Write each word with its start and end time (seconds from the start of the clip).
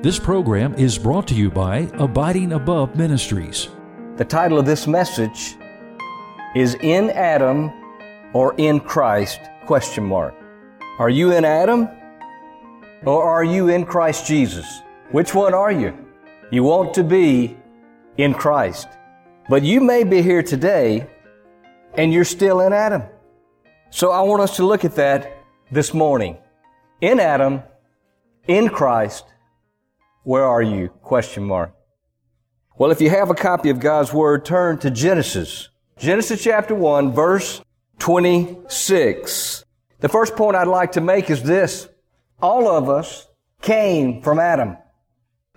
This 0.00 0.16
program 0.20 0.74
is 0.74 0.96
brought 0.96 1.26
to 1.26 1.34
you 1.34 1.50
by 1.50 1.90
Abiding 1.94 2.52
Above 2.52 2.94
Ministries. 2.94 3.68
The 4.14 4.24
title 4.24 4.56
of 4.56 4.64
this 4.64 4.86
message 4.86 5.56
is 6.54 6.74
In 6.82 7.10
Adam 7.10 7.72
or 8.32 8.54
in 8.58 8.78
Christ? 8.78 9.40
Question 9.66 10.04
mark. 10.04 10.36
Are 11.00 11.10
you 11.10 11.32
in 11.32 11.44
Adam 11.44 11.88
or 13.04 13.24
are 13.24 13.42
you 13.42 13.70
in 13.70 13.84
Christ 13.84 14.24
Jesus? 14.24 14.82
Which 15.10 15.34
one 15.34 15.52
are 15.52 15.72
you? 15.72 15.92
You 16.52 16.62
want 16.62 16.94
to 16.94 17.02
be 17.02 17.56
in 18.18 18.34
Christ. 18.34 18.86
But 19.48 19.64
you 19.64 19.80
may 19.80 20.04
be 20.04 20.22
here 20.22 20.44
today 20.44 21.10
and 21.94 22.12
you're 22.12 22.24
still 22.24 22.60
in 22.60 22.72
Adam. 22.72 23.02
So 23.90 24.12
I 24.12 24.20
want 24.20 24.42
us 24.42 24.54
to 24.58 24.64
look 24.64 24.84
at 24.84 24.94
that 24.94 25.38
this 25.72 25.92
morning. 25.92 26.38
In 27.00 27.18
Adam, 27.18 27.64
in 28.46 28.68
Christ, 28.68 29.24
where 30.28 30.44
are 30.44 30.60
you? 30.60 30.88
Question 31.00 31.44
mark. 31.44 31.72
Well, 32.76 32.90
if 32.90 33.00
you 33.00 33.08
have 33.08 33.30
a 33.30 33.34
copy 33.34 33.70
of 33.70 33.80
God's 33.80 34.12
Word, 34.12 34.44
turn 34.44 34.76
to 34.80 34.90
Genesis. 34.90 35.70
Genesis 35.96 36.44
chapter 36.44 36.74
1, 36.74 37.14
verse 37.14 37.62
26. 37.98 39.64
The 40.00 40.08
first 40.10 40.36
point 40.36 40.54
I'd 40.54 40.68
like 40.68 40.92
to 40.92 41.00
make 41.00 41.30
is 41.30 41.42
this. 41.42 41.88
All 42.42 42.68
of 42.68 42.90
us 42.90 43.26
came 43.62 44.20
from 44.20 44.38
Adam. 44.38 44.76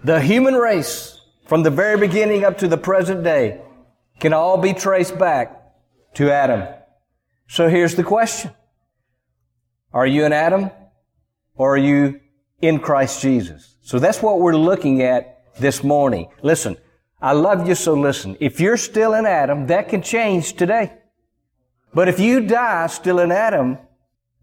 The 0.06 0.22
human 0.22 0.54
race, 0.54 1.20
from 1.48 1.64
the 1.64 1.70
very 1.70 2.00
beginning 2.00 2.46
up 2.46 2.58
to 2.60 2.70
the 2.70 2.78
present 2.78 3.26
day, 3.26 3.60
can 4.22 4.32
all 4.32 4.58
be 4.58 4.72
traced 4.72 5.20
back 5.20 5.74
to 6.14 6.32
Adam. 6.32 6.66
So 7.50 7.68
here's 7.68 7.96
the 7.96 8.06
question. 8.06 8.52
Are 9.92 10.08
you 10.08 10.24
in 10.24 10.32
Adam 10.32 10.72
or 11.56 11.74
are 11.74 11.78
you 11.78 12.22
in 12.62 12.80
Christ 12.80 13.22
Jesus? 13.22 13.71
So 13.82 14.00
that's 14.00 14.22
what 14.22 14.40
we're 14.40 14.56
looking 14.56 15.02
at 15.02 15.44
this 15.60 15.84
morning. 15.84 16.28
Listen, 16.42 16.78
I 17.22 17.34
love 17.34 17.68
you, 17.68 17.76
so 17.76 17.94
listen. 17.94 18.38
If 18.40 18.60
you're 18.60 18.78
still 18.78 19.14
in 19.14 19.26
Adam, 19.26 19.68
that 19.68 19.90
can 19.90 20.02
change 20.02 20.54
today. 20.54 20.94
But 21.94 22.08
if 22.08 22.20
you 22.20 22.42
die 22.42 22.88
still 22.88 23.20
in 23.20 23.32
Adam, 23.32 23.78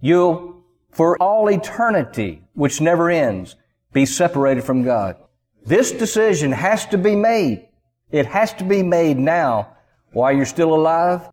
you'll, 0.00 0.64
for 0.90 1.20
all 1.22 1.48
eternity, 1.48 2.42
which 2.54 2.80
never 2.80 3.10
ends, 3.10 3.56
be 3.92 4.06
separated 4.06 4.64
from 4.64 4.84
God. 4.84 5.16
This 5.64 5.92
decision 5.92 6.52
has 6.52 6.86
to 6.86 6.98
be 6.98 7.16
made. 7.16 7.68
It 8.10 8.26
has 8.26 8.52
to 8.54 8.64
be 8.64 8.82
made 8.82 9.18
now 9.18 9.76
while 10.12 10.32
you're 10.32 10.46
still 10.46 10.74
alive, 10.74 11.28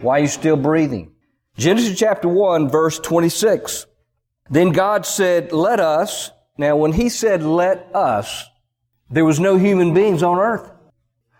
while 0.00 0.18
you're 0.18 0.28
still 0.28 0.56
breathing. 0.56 1.12
Genesis 1.56 1.98
chapter 1.98 2.28
1 2.28 2.68
verse 2.68 2.98
26. 2.98 3.86
Then 4.48 4.70
God 4.70 5.06
said, 5.06 5.52
let 5.52 5.80
us. 5.80 6.30
Now 6.60 6.76
when 6.76 6.92
He 6.92 7.08
said, 7.08 7.42
let 7.42 7.88
us, 7.94 8.44
there 9.08 9.24
was 9.24 9.40
no 9.40 9.56
human 9.56 9.94
beings 9.94 10.22
on 10.22 10.38
earth. 10.38 10.70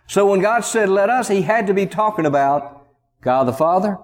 So 0.06 0.26
when 0.26 0.40
God 0.40 0.60
said, 0.60 0.88
let 0.88 1.10
us, 1.10 1.28
He 1.28 1.42
had 1.42 1.66
to 1.66 1.74
be 1.74 1.84
talking 1.84 2.24
about 2.24 2.86
God 3.20 3.44
the 3.44 3.52
Father, 3.52 3.98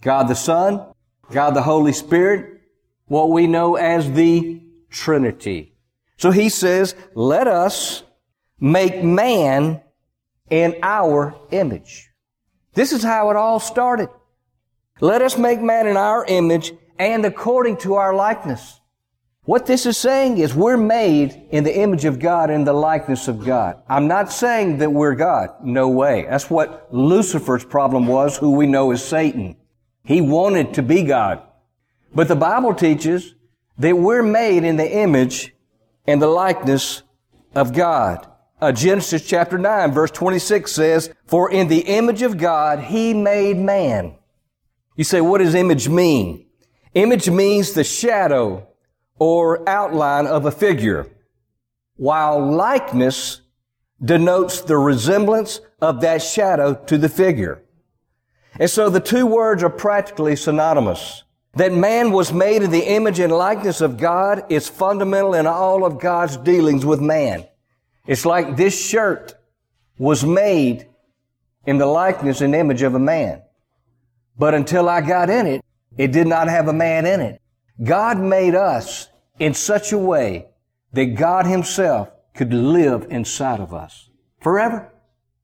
God 0.00 0.24
the 0.26 0.34
Son, 0.34 0.84
God 1.30 1.50
the 1.50 1.62
Holy 1.62 1.92
Spirit, 1.92 2.62
what 3.06 3.30
we 3.30 3.46
know 3.46 3.76
as 3.76 4.10
the 4.10 4.60
Trinity. 4.90 5.76
So 6.16 6.32
He 6.32 6.48
says, 6.48 6.96
let 7.14 7.46
us 7.46 8.02
make 8.58 9.04
man 9.04 9.82
in 10.50 10.80
our 10.82 11.36
image. 11.52 12.10
This 12.74 12.92
is 12.92 13.04
how 13.04 13.30
it 13.30 13.36
all 13.36 13.60
started. 13.60 14.08
Let 14.98 15.22
us 15.22 15.38
make 15.38 15.60
man 15.60 15.86
in 15.86 15.96
our 15.96 16.24
image 16.26 16.72
and 16.98 17.24
according 17.24 17.76
to 17.78 17.94
our 17.94 18.12
likeness. 18.16 18.80
What 19.46 19.66
this 19.66 19.86
is 19.86 19.96
saying 19.96 20.38
is 20.38 20.56
we're 20.56 20.76
made 20.76 21.40
in 21.50 21.62
the 21.62 21.80
image 21.80 22.04
of 22.04 22.18
God 22.18 22.50
and 22.50 22.66
the 22.66 22.72
likeness 22.72 23.28
of 23.28 23.44
God. 23.44 23.80
I'm 23.88 24.08
not 24.08 24.32
saying 24.32 24.78
that 24.78 24.90
we're 24.90 25.14
God. 25.14 25.50
No 25.62 25.88
way. 25.88 26.26
That's 26.28 26.50
what 26.50 26.92
Lucifer's 26.92 27.64
problem 27.64 28.08
was, 28.08 28.36
who 28.36 28.56
we 28.56 28.66
know 28.66 28.90
as 28.90 29.04
Satan. 29.04 29.56
He 30.04 30.20
wanted 30.20 30.74
to 30.74 30.82
be 30.82 31.04
God. 31.04 31.42
But 32.12 32.26
the 32.26 32.34
Bible 32.34 32.74
teaches 32.74 33.36
that 33.78 33.96
we're 33.96 34.24
made 34.24 34.64
in 34.64 34.76
the 34.76 34.90
image 34.98 35.54
and 36.08 36.20
the 36.20 36.26
likeness 36.26 37.04
of 37.54 37.72
God. 37.72 38.26
Uh, 38.60 38.72
Genesis 38.72 39.24
chapter 39.24 39.58
9 39.58 39.92
verse 39.92 40.10
26 40.10 40.72
says, 40.72 41.14
For 41.26 41.52
in 41.52 41.68
the 41.68 41.82
image 41.82 42.22
of 42.22 42.36
God 42.36 42.80
He 42.80 43.14
made 43.14 43.58
man. 43.58 44.16
You 44.96 45.04
say, 45.04 45.20
what 45.20 45.38
does 45.38 45.54
image 45.54 45.88
mean? 45.88 46.46
Image 46.94 47.30
means 47.30 47.74
the 47.74 47.84
shadow 47.84 48.66
or 49.18 49.66
outline 49.68 50.26
of 50.26 50.46
a 50.46 50.50
figure, 50.50 51.06
while 51.96 52.54
likeness 52.54 53.40
denotes 54.04 54.60
the 54.60 54.76
resemblance 54.76 55.60
of 55.80 56.00
that 56.02 56.22
shadow 56.22 56.74
to 56.74 56.98
the 56.98 57.08
figure. 57.08 57.62
And 58.58 58.70
so 58.70 58.88
the 58.88 59.00
two 59.00 59.26
words 59.26 59.62
are 59.62 59.70
practically 59.70 60.36
synonymous. 60.36 61.24
That 61.54 61.72
man 61.72 62.12
was 62.12 62.32
made 62.32 62.62
in 62.62 62.70
the 62.70 62.86
image 62.86 63.18
and 63.18 63.32
likeness 63.32 63.80
of 63.80 63.96
God 63.96 64.44
is 64.50 64.68
fundamental 64.68 65.34
in 65.34 65.46
all 65.46 65.84
of 65.84 65.98
God's 65.98 66.36
dealings 66.36 66.84
with 66.84 67.00
man. 67.00 67.46
It's 68.06 68.26
like 68.26 68.56
this 68.56 68.78
shirt 68.78 69.34
was 69.98 70.24
made 70.24 70.86
in 71.64 71.78
the 71.78 71.86
likeness 71.86 72.42
and 72.42 72.54
image 72.54 72.82
of 72.82 72.94
a 72.94 72.98
man. 72.98 73.42
But 74.38 74.54
until 74.54 74.88
I 74.88 75.00
got 75.00 75.30
in 75.30 75.46
it, 75.46 75.64
it 75.96 76.12
did 76.12 76.26
not 76.26 76.48
have 76.48 76.68
a 76.68 76.72
man 76.72 77.06
in 77.06 77.20
it. 77.20 77.40
God 77.82 78.18
made 78.18 78.54
us 78.54 79.08
in 79.38 79.54
such 79.54 79.92
a 79.92 79.98
way 79.98 80.46
that 80.92 81.16
God 81.16 81.46
himself 81.46 82.10
could 82.34 82.52
live 82.52 83.06
inside 83.10 83.60
of 83.60 83.74
us 83.74 84.10
forever. 84.40 84.92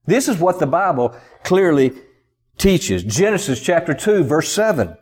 This 0.07 0.29
is 0.29 0.39
what 0.39 0.59
the 0.59 0.67
Bible 0.67 1.15
clearly 1.43 1.93
teaches. 2.59 3.03
Genesis 3.05 3.61
chapter 3.61 3.95
2 3.95 4.25
verse 4.25 4.51
7. 4.51 4.97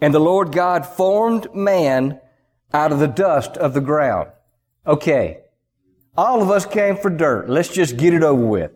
And 0.00 0.14
the 0.14 0.20
Lord 0.20 0.52
God 0.52 0.86
formed 0.86 1.54
man 1.54 2.20
out 2.72 2.92
of 2.92 3.00
the 3.00 3.08
dust 3.08 3.56
of 3.56 3.74
the 3.74 3.80
ground. 3.80 4.30
Okay. 4.86 5.40
All 6.16 6.42
of 6.42 6.50
us 6.50 6.66
came 6.66 6.96
for 6.96 7.10
dirt. 7.10 7.48
Let's 7.48 7.68
just 7.68 7.96
get 7.96 8.14
it 8.14 8.22
over 8.22 8.44
with. 8.44 8.72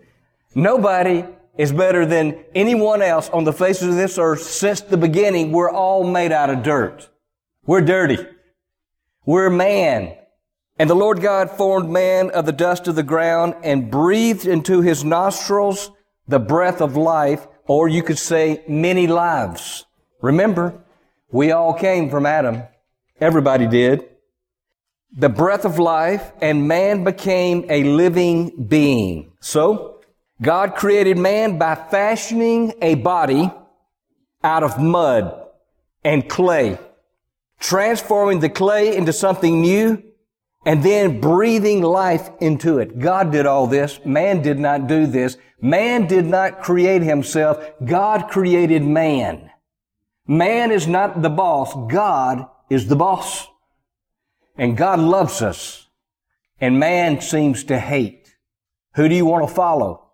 Nobody 0.54 1.24
is 1.56 1.72
better 1.72 2.04
than 2.04 2.44
anyone 2.54 3.02
else 3.02 3.28
on 3.30 3.44
the 3.44 3.52
faces 3.52 3.88
of 3.88 3.94
this 3.94 4.18
earth 4.18 4.42
since 4.42 4.80
the 4.80 4.96
beginning. 4.96 5.52
We're 5.52 5.70
all 5.70 6.04
made 6.04 6.32
out 6.32 6.50
of 6.50 6.62
dirt. 6.62 7.08
We're 7.66 7.80
dirty. 7.80 8.18
We're 9.24 9.50
man. 9.50 10.16
And 10.78 10.90
the 10.90 10.94
Lord 10.94 11.20
God 11.20 11.50
formed 11.50 11.88
man 11.88 12.30
of 12.30 12.46
the 12.46 12.52
dust 12.52 12.88
of 12.88 12.94
the 12.94 13.02
ground 13.02 13.54
and 13.62 13.90
breathed 13.90 14.46
into 14.46 14.80
his 14.80 15.04
nostrils 15.04 15.90
the 16.26 16.38
breath 16.38 16.80
of 16.80 16.96
life, 16.96 17.46
or 17.66 17.88
you 17.88 18.02
could 18.02 18.18
say 18.18 18.62
many 18.68 19.06
lives. 19.06 19.86
Remember, 20.20 20.84
we 21.30 21.52
all 21.52 21.74
came 21.74 22.10
from 22.10 22.26
Adam. 22.26 22.62
Everybody 23.20 23.66
did. 23.66 24.08
The 25.16 25.28
breath 25.28 25.64
of 25.64 25.78
life 25.78 26.32
and 26.40 26.66
man 26.66 27.04
became 27.04 27.66
a 27.70 27.84
living 27.84 28.66
being. 28.66 29.32
So, 29.40 30.00
God 30.42 30.74
created 30.74 31.16
man 31.16 31.58
by 31.58 31.76
fashioning 31.76 32.74
a 32.82 32.96
body 32.96 33.50
out 34.42 34.62
of 34.64 34.80
mud 34.80 35.40
and 36.02 36.28
clay, 36.28 36.78
transforming 37.64 38.40
the 38.40 38.48
clay 38.50 38.94
into 38.94 39.12
something 39.12 39.62
new, 39.62 40.02
and 40.66 40.82
then 40.82 41.20
breathing 41.20 41.82
life 41.82 42.28
into 42.40 42.78
it. 42.78 42.98
God 42.98 43.32
did 43.32 43.46
all 43.46 43.66
this. 43.66 44.00
Man 44.04 44.42
did 44.42 44.58
not 44.58 44.86
do 44.86 45.06
this. 45.06 45.36
Man 45.60 46.06
did 46.06 46.26
not 46.26 46.62
create 46.62 47.02
himself. 47.02 47.62
God 47.84 48.28
created 48.28 48.82
man. 48.82 49.50
Man 50.26 50.70
is 50.70 50.86
not 50.86 51.22
the 51.22 51.30
boss. 51.30 51.74
God 51.90 52.46
is 52.68 52.88
the 52.88 52.96
boss. 52.96 53.46
And 54.56 54.76
God 54.76 55.00
loves 55.00 55.42
us. 55.42 55.88
And 56.60 56.78
man 56.78 57.20
seems 57.20 57.64
to 57.64 57.78
hate. 57.78 58.34
Who 58.94 59.08
do 59.08 59.14
you 59.14 59.26
want 59.26 59.48
to 59.48 59.54
follow? 59.54 60.04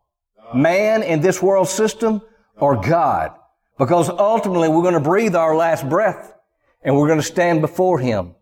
man 0.54 1.02
in 1.02 1.20
this 1.20 1.42
world 1.42 1.68
system 1.68 2.22
or 2.56 2.80
God. 2.80 3.32
Because 3.78 4.08
ultimately 4.08 4.68
we're 4.68 4.82
going 4.82 4.94
to 4.94 5.00
breathe 5.00 5.34
our 5.34 5.56
last 5.56 5.88
breath 5.88 6.34
and 6.82 6.96
we're 6.96 7.06
going 7.06 7.18
to 7.18 7.24
stand 7.24 7.60
before 7.60 7.98
Him. 7.98 8.34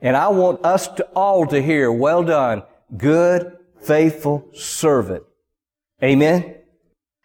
And 0.00 0.16
I 0.16 0.28
want 0.28 0.64
us 0.64 0.88
to 0.88 1.04
all 1.14 1.46
to 1.46 1.62
hear, 1.62 1.90
well 1.90 2.22
done, 2.22 2.62
good, 2.96 3.56
faithful 3.82 4.48
servant. 4.52 5.24
Amen. 6.02 6.56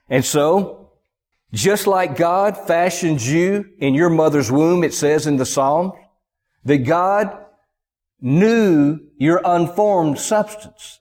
And 0.10 0.24
so, 0.24 0.92
just 1.52 1.88
like 1.88 2.16
God 2.16 2.58
fashioned 2.68 3.22
you 3.22 3.66
in 3.80 3.94
your 3.94 4.10
mother's 4.10 4.52
womb, 4.52 4.84
it 4.84 4.94
says 4.94 5.28
in 5.28 5.38
the 5.38 5.46
Psalms, 5.46 5.94
that 6.66 6.80
God 6.80 7.46
knew 8.22 9.00
your 9.18 9.42
unformed 9.44 10.20
substance. 10.20 11.00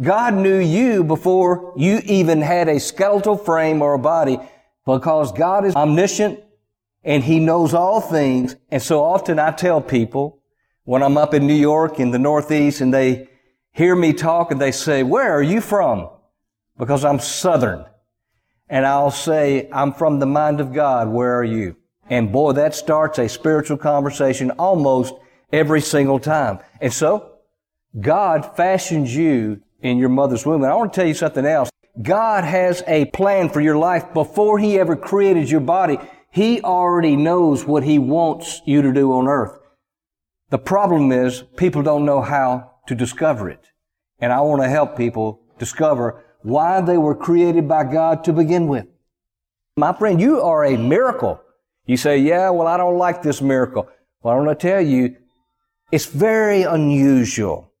God 0.00 0.34
knew 0.34 0.58
you 0.58 1.02
before 1.02 1.72
you 1.76 2.00
even 2.04 2.40
had 2.40 2.68
a 2.68 2.78
skeletal 2.78 3.36
frame 3.36 3.82
or 3.82 3.94
a 3.94 3.98
body 3.98 4.38
because 4.86 5.32
God 5.32 5.64
is 5.64 5.74
omniscient 5.74 6.40
and 7.08 7.24
He 7.24 7.40
knows 7.40 7.72
all 7.72 8.02
things. 8.02 8.54
And 8.70 8.82
so 8.82 9.02
often 9.02 9.38
I 9.38 9.50
tell 9.50 9.80
people 9.80 10.42
when 10.84 11.02
I'm 11.02 11.16
up 11.16 11.32
in 11.32 11.46
New 11.46 11.54
York 11.54 11.98
in 11.98 12.10
the 12.10 12.18
Northeast 12.18 12.82
and 12.82 12.92
they 12.92 13.28
hear 13.72 13.96
me 13.96 14.12
talk 14.12 14.52
and 14.52 14.60
they 14.60 14.72
say, 14.72 15.02
where 15.02 15.32
are 15.32 15.42
you 15.42 15.62
from? 15.62 16.10
Because 16.76 17.06
I'm 17.06 17.18
Southern. 17.18 17.86
And 18.68 18.84
I'll 18.84 19.10
say, 19.10 19.70
I'm 19.72 19.94
from 19.94 20.18
the 20.18 20.26
mind 20.26 20.60
of 20.60 20.74
God. 20.74 21.08
Where 21.08 21.34
are 21.38 21.44
you? 21.44 21.76
And 22.10 22.30
boy, 22.30 22.52
that 22.52 22.74
starts 22.74 23.18
a 23.18 23.26
spiritual 23.26 23.78
conversation 23.78 24.50
almost 24.52 25.14
every 25.50 25.80
single 25.80 26.18
time. 26.18 26.58
And 26.78 26.92
so, 26.92 27.36
God 27.98 28.54
fashions 28.54 29.16
you 29.16 29.62
in 29.80 29.96
your 29.96 30.10
mother's 30.10 30.44
womb. 30.44 30.62
And 30.62 30.70
I 30.70 30.74
want 30.74 30.92
to 30.92 31.00
tell 31.00 31.08
you 31.08 31.14
something 31.14 31.46
else. 31.46 31.70
God 32.02 32.44
has 32.44 32.82
a 32.86 33.06
plan 33.06 33.48
for 33.48 33.62
your 33.62 33.78
life 33.78 34.12
before 34.12 34.58
He 34.58 34.78
ever 34.78 34.94
created 34.94 35.50
your 35.50 35.62
body. 35.62 35.98
He 36.30 36.60
already 36.60 37.16
knows 37.16 37.64
what 37.64 37.84
He 37.84 37.98
wants 37.98 38.60
you 38.66 38.82
to 38.82 38.92
do 38.92 39.12
on 39.12 39.26
earth. 39.26 39.58
The 40.50 40.58
problem 40.58 41.12
is 41.12 41.42
people 41.56 41.82
don't 41.82 42.04
know 42.04 42.22
how 42.22 42.72
to 42.86 42.94
discover 42.94 43.50
it. 43.50 43.66
And 44.18 44.32
I 44.32 44.40
want 44.40 44.62
to 44.62 44.68
help 44.68 44.96
people 44.96 45.40
discover 45.58 46.24
why 46.42 46.80
they 46.80 46.96
were 46.96 47.14
created 47.14 47.68
by 47.68 47.84
God 47.84 48.24
to 48.24 48.32
begin 48.32 48.66
with. 48.68 48.86
My 49.76 49.92
friend, 49.92 50.20
you 50.20 50.40
are 50.40 50.64
a 50.64 50.76
miracle. 50.76 51.40
You 51.86 51.96
say, 51.96 52.18
yeah, 52.18 52.50
well, 52.50 52.66
I 52.66 52.76
don't 52.76 52.98
like 52.98 53.22
this 53.22 53.40
miracle. 53.40 53.88
Well, 54.22 54.34
I 54.34 54.38
want 54.40 54.58
to 54.58 54.68
tell 54.68 54.80
you, 54.80 55.16
it's 55.92 56.06
very 56.06 56.62
unusual 56.62 57.72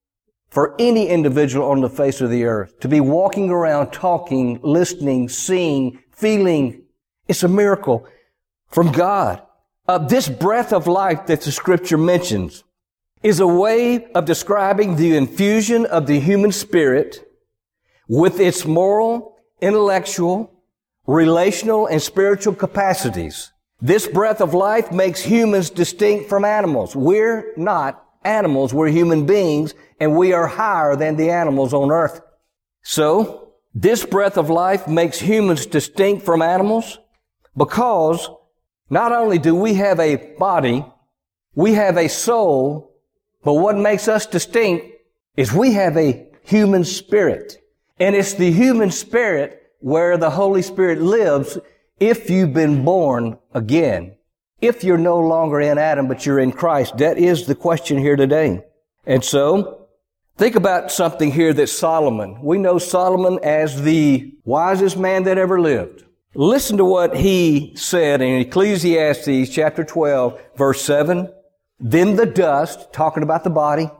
for 0.48 0.74
any 0.78 1.08
individual 1.08 1.70
on 1.70 1.80
the 1.80 1.90
face 1.90 2.20
of 2.20 2.30
the 2.30 2.44
earth 2.44 2.80
to 2.80 2.88
be 2.88 3.00
walking 3.00 3.50
around 3.50 3.90
talking, 3.90 4.60
listening, 4.62 5.28
seeing, 5.28 5.98
feeling. 6.10 6.82
It's 7.26 7.42
a 7.42 7.48
miracle 7.48 8.06
from 8.68 8.92
God. 8.92 9.42
Uh, 9.86 9.98
this 9.98 10.28
breath 10.28 10.72
of 10.72 10.86
life 10.86 11.26
that 11.26 11.40
the 11.40 11.52
scripture 11.52 11.98
mentions 11.98 12.64
is 13.22 13.40
a 13.40 13.46
way 13.46 14.10
of 14.12 14.24
describing 14.24 14.96
the 14.96 15.16
infusion 15.16 15.86
of 15.86 16.06
the 16.06 16.20
human 16.20 16.52
spirit 16.52 17.26
with 18.08 18.38
its 18.38 18.64
moral, 18.64 19.36
intellectual, 19.60 20.52
relational, 21.06 21.86
and 21.86 22.00
spiritual 22.00 22.54
capacities. 22.54 23.52
This 23.80 24.06
breath 24.06 24.40
of 24.40 24.54
life 24.54 24.92
makes 24.92 25.22
humans 25.22 25.70
distinct 25.70 26.28
from 26.28 26.44
animals. 26.44 26.94
We're 26.94 27.52
not 27.56 28.04
animals, 28.24 28.74
we're 28.74 28.88
human 28.88 29.24
beings, 29.24 29.74
and 30.00 30.16
we 30.16 30.32
are 30.32 30.46
higher 30.46 30.96
than 30.96 31.16
the 31.16 31.30
animals 31.30 31.72
on 31.72 31.90
earth. 31.90 32.20
So, 32.82 33.52
this 33.74 34.04
breath 34.04 34.36
of 34.36 34.50
life 34.50 34.88
makes 34.88 35.18
humans 35.18 35.66
distinct 35.66 36.24
from 36.24 36.42
animals 36.42 36.98
because 37.56 38.28
not 38.90 39.12
only 39.12 39.38
do 39.38 39.54
we 39.54 39.74
have 39.74 40.00
a 40.00 40.16
body, 40.38 40.84
we 41.54 41.74
have 41.74 41.96
a 41.96 42.08
soul, 42.08 42.94
but 43.44 43.54
what 43.54 43.76
makes 43.76 44.08
us 44.08 44.26
distinct 44.26 44.86
is 45.36 45.52
we 45.52 45.72
have 45.72 45.96
a 45.96 46.26
human 46.42 46.84
spirit. 46.84 47.62
And 47.98 48.14
it's 48.14 48.34
the 48.34 48.50
human 48.50 48.90
spirit 48.90 49.62
where 49.80 50.16
the 50.16 50.30
Holy 50.30 50.62
Spirit 50.62 51.00
lives 51.00 51.58
if 52.00 52.30
you've 52.30 52.54
been 52.54 52.84
born 52.84 53.38
again. 53.54 54.16
If 54.60 54.82
you're 54.82 54.98
no 54.98 55.18
longer 55.18 55.60
in 55.60 55.78
Adam, 55.78 56.08
but 56.08 56.26
you're 56.26 56.40
in 56.40 56.52
Christ. 56.52 56.98
That 56.98 57.18
is 57.18 57.46
the 57.46 57.54
question 57.54 57.98
here 57.98 58.16
today. 58.16 58.64
And 59.06 59.24
so, 59.24 59.86
think 60.36 60.56
about 60.56 60.90
something 60.90 61.30
here 61.30 61.52
that 61.52 61.68
Solomon, 61.68 62.42
we 62.42 62.58
know 62.58 62.78
Solomon 62.78 63.38
as 63.42 63.82
the 63.82 64.34
wisest 64.44 64.96
man 64.96 65.24
that 65.24 65.38
ever 65.38 65.60
lived. 65.60 66.04
Listen 66.34 66.76
to 66.76 66.84
what 66.84 67.16
he 67.16 67.72
said 67.74 68.20
in 68.20 68.40
Ecclesiastes 68.40 69.48
chapter 69.48 69.82
12, 69.82 70.38
verse 70.56 70.82
7. 70.82 71.32
Then 71.80 72.16
the 72.16 72.26
dust, 72.26 72.92
talking 72.92 73.22
about 73.22 73.44
the 73.44 73.50
body, 73.50 73.90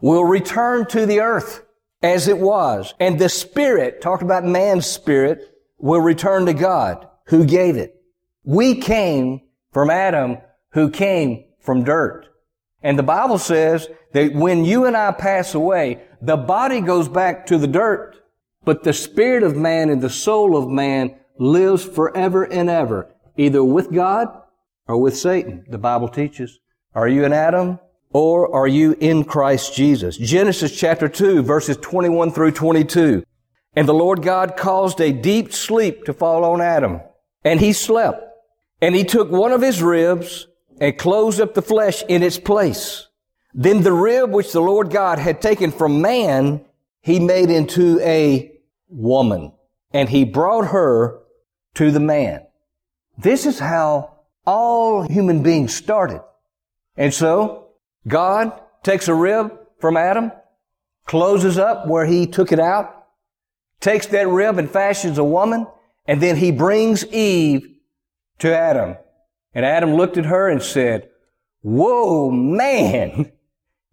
will 0.00 0.24
return 0.24 0.86
to 0.86 1.06
the 1.06 1.20
earth 1.20 1.64
as 2.00 2.28
it 2.28 2.38
was. 2.38 2.94
And 3.00 3.18
the 3.18 3.28
spirit, 3.28 4.00
talking 4.00 4.28
about 4.28 4.44
man's 4.44 4.86
spirit, 4.86 5.56
will 5.78 6.00
return 6.00 6.46
to 6.46 6.54
God 6.54 7.08
who 7.26 7.44
gave 7.44 7.76
it. 7.76 8.00
We 8.44 8.76
came 8.76 9.40
from 9.72 9.90
Adam 9.90 10.38
who 10.70 10.88
came 10.88 11.46
from 11.58 11.82
dirt. 11.82 12.28
And 12.80 12.96
the 12.96 13.02
Bible 13.02 13.38
says 13.38 13.88
that 14.12 14.34
when 14.34 14.64
you 14.64 14.84
and 14.84 14.96
I 14.96 15.10
pass 15.10 15.52
away, 15.54 16.02
the 16.20 16.36
body 16.36 16.80
goes 16.80 17.08
back 17.08 17.46
to 17.46 17.58
the 17.58 17.66
dirt, 17.66 18.16
but 18.64 18.84
the 18.84 18.92
spirit 18.92 19.42
of 19.42 19.56
man 19.56 19.90
and 19.90 20.00
the 20.00 20.10
soul 20.10 20.56
of 20.56 20.68
man 20.68 21.16
lives 21.38 21.84
forever 21.84 22.44
and 22.44 22.68
ever, 22.68 23.14
either 23.36 23.62
with 23.64 23.92
God 23.92 24.28
or 24.86 25.00
with 25.00 25.16
Satan, 25.16 25.64
the 25.68 25.78
Bible 25.78 26.08
teaches. 26.08 26.60
Are 26.94 27.08
you 27.08 27.24
in 27.24 27.32
Adam 27.32 27.78
or 28.12 28.54
are 28.54 28.66
you 28.66 28.96
in 29.00 29.24
Christ 29.24 29.74
Jesus? 29.74 30.16
Genesis 30.16 30.76
chapter 30.78 31.08
2 31.08 31.42
verses 31.42 31.76
21 31.78 32.32
through 32.32 32.52
22. 32.52 33.24
And 33.74 33.88
the 33.88 33.94
Lord 33.94 34.22
God 34.22 34.56
caused 34.56 35.00
a 35.00 35.12
deep 35.12 35.52
sleep 35.52 36.04
to 36.04 36.12
fall 36.12 36.44
on 36.44 36.60
Adam 36.60 37.00
and 37.44 37.60
he 37.60 37.72
slept. 37.72 38.22
And 38.80 38.94
he 38.94 39.04
took 39.04 39.30
one 39.30 39.52
of 39.52 39.62
his 39.62 39.82
ribs 39.82 40.46
and 40.80 40.98
closed 40.98 41.40
up 41.40 41.54
the 41.54 41.62
flesh 41.62 42.02
in 42.08 42.22
its 42.22 42.38
place. 42.38 43.06
Then 43.54 43.82
the 43.82 43.92
rib 43.92 44.30
which 44.30 44.52
the 44.52 44.60
Lord 44.60 44.90
God 44.90 45.18
had 45.18 45.40
taken 45.40 45.70
from 45.70 46.02
man, 46.02 46.64
he 47.00 47.20
made 47.20 47.50
into 47.50 48.00
a 48.00 48.52
woman 48.88 49.52
and 49.92 50.08
he 50.08 50.24
brought 50.24 50.68
her 50.68 51.21
to 51.74 51.90
the 51.90 52.00
man. 52.00 52.46
This 53.18 53.46
is 53.46 53.58
how 53.58 54.18
all 54.46 55.02
human 55.02 55.42
beings 55.42 55.74
started. 55.74 56.22
And 56.96 57.12
so 57.12 57.68
God 58.06 58.52
takes 58.82 59.08
a 59.08 59.14
rib 59.14 59.52
from 59.80 59.96
Adam, 59.96 60.32
closes 61.06 61.58
up 61.58 61.86
where 61.86 62.06
he 62.06 62.26
took 62.26 62.52
it 62.52 62.60
out, 62.60 63.06
takes 63.80 64.06
that 64.06 64.28
rib 64.28 64.58
and 64.58 64.70
fashions 64.70 65.18
a 65.18 65.24
woman, 65.24 65.66
and 66.06 66.20
then 66.20 66.36
he 66.36 66.50
brings 66.50 67.04
Eve 67.06 67.68
to 68.38 68.56
Adam. 68.56 68.96
And 69.54 69.64
Adam 69.64 69.94
looked 69.94 70.16
at 70.16 70.26
her 70.26 70.48
and 70.48 70.62
said, 70.62 71.08
Whoa, 71.60 72.30
man! 72.30 73.32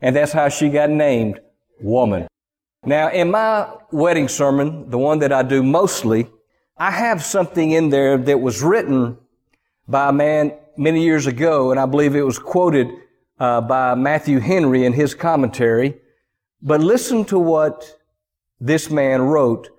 And 0.01 0.15
that's 0.15 0.31
how 0.31 0.47
she 0.47 0.69
got 0.69 0.89
named 0.89 1.41
woman. 1.81 2.25
Now, 2.85 3.09
in 3.09 3.31
my 3.31 3.69
wedding 3.91 4.29
sermon, 4.29 4.89
the 4.89 4.97
one 4.97 5.19
that 5.19 5.33
I 5.33 5.43
do 5.43 5.61
mostly, 5.61 6.29
I 6.79 6.91
have 6.91 7.21
something 7.21 7.71
in 7.71 7.89
there 7.89 8.17
that 8.17 8.39
was 8.39 8.63
written 8.63 9.17
by 9.85 10.07
a 10.07 10.13
man 10.13 10.53
many 10.77 11.03
years 11.03 11.27
ago, 11.27 11.71
and 11.71 11.79
I 11.79 11.85
believe 11.85 12.15
it 12.15 12.21
was 12.21 12.39
quoted 12.39 12.87
uh, 13.37 13.59
by 13.59 13.95
Matthew 13.95 14.39
Henry 14.39 14.85
in 14.85 14.93
his 14.93 15.13
commentary. 15.13 15.99
But 16.61 16.79
listen 16.79 17.25
to 17.25 17.37
what 17.37 17.99
this 18.61 18.89
man 18.89 19.23
wrote 19.23 19.69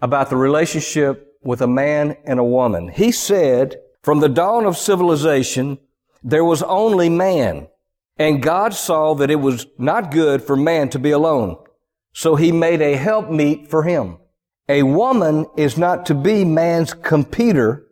about 0.00 0.30
the 0.30 0.36
relationship 0.36 1.34
with 1.42 1.60
a 1.60 1.66
man 1.66 2.16
and 2.24 2.38
a 2.38 2.44
woman. 2.44 2.88
He 2.88 3.12
said, 3.12 3.76
from 4.02 4.20
the 4.20 4.28
dawn 4.30 4.64
of 4.64 4.78
civilization, 4.78 5.78
there 6.24 6.44
was 6.44 6.62
only 6.62 7.10
man, 7.10 7.68
and 8.16 8.42
God 8.42 8.72
saw 8.72 9.14
that 9.16 9.30
it 9.30 9.40
was 9.40 9.66
not 9.76 10.10
good 10.10 10.42
for 10.42 10.56
man 10.56 10.88
to 10.90 10.98
be 10.98 11.10
alone. 11.10 11.56
So 12.14 12.34
he 12.34 12.50
made 12.50 12.80
a 12.80 12.96
helpmeet 12.96 13.68
for 13.68 13.82
him. 13.82 14.16
A 14.68 14.82
woman 14.82 15.46
is 15.56 15.78
not 15.78 16.06
to 16.06 16.14
be 16.14 16.44
man's 16.44 16.92
completer. 16.92 17.86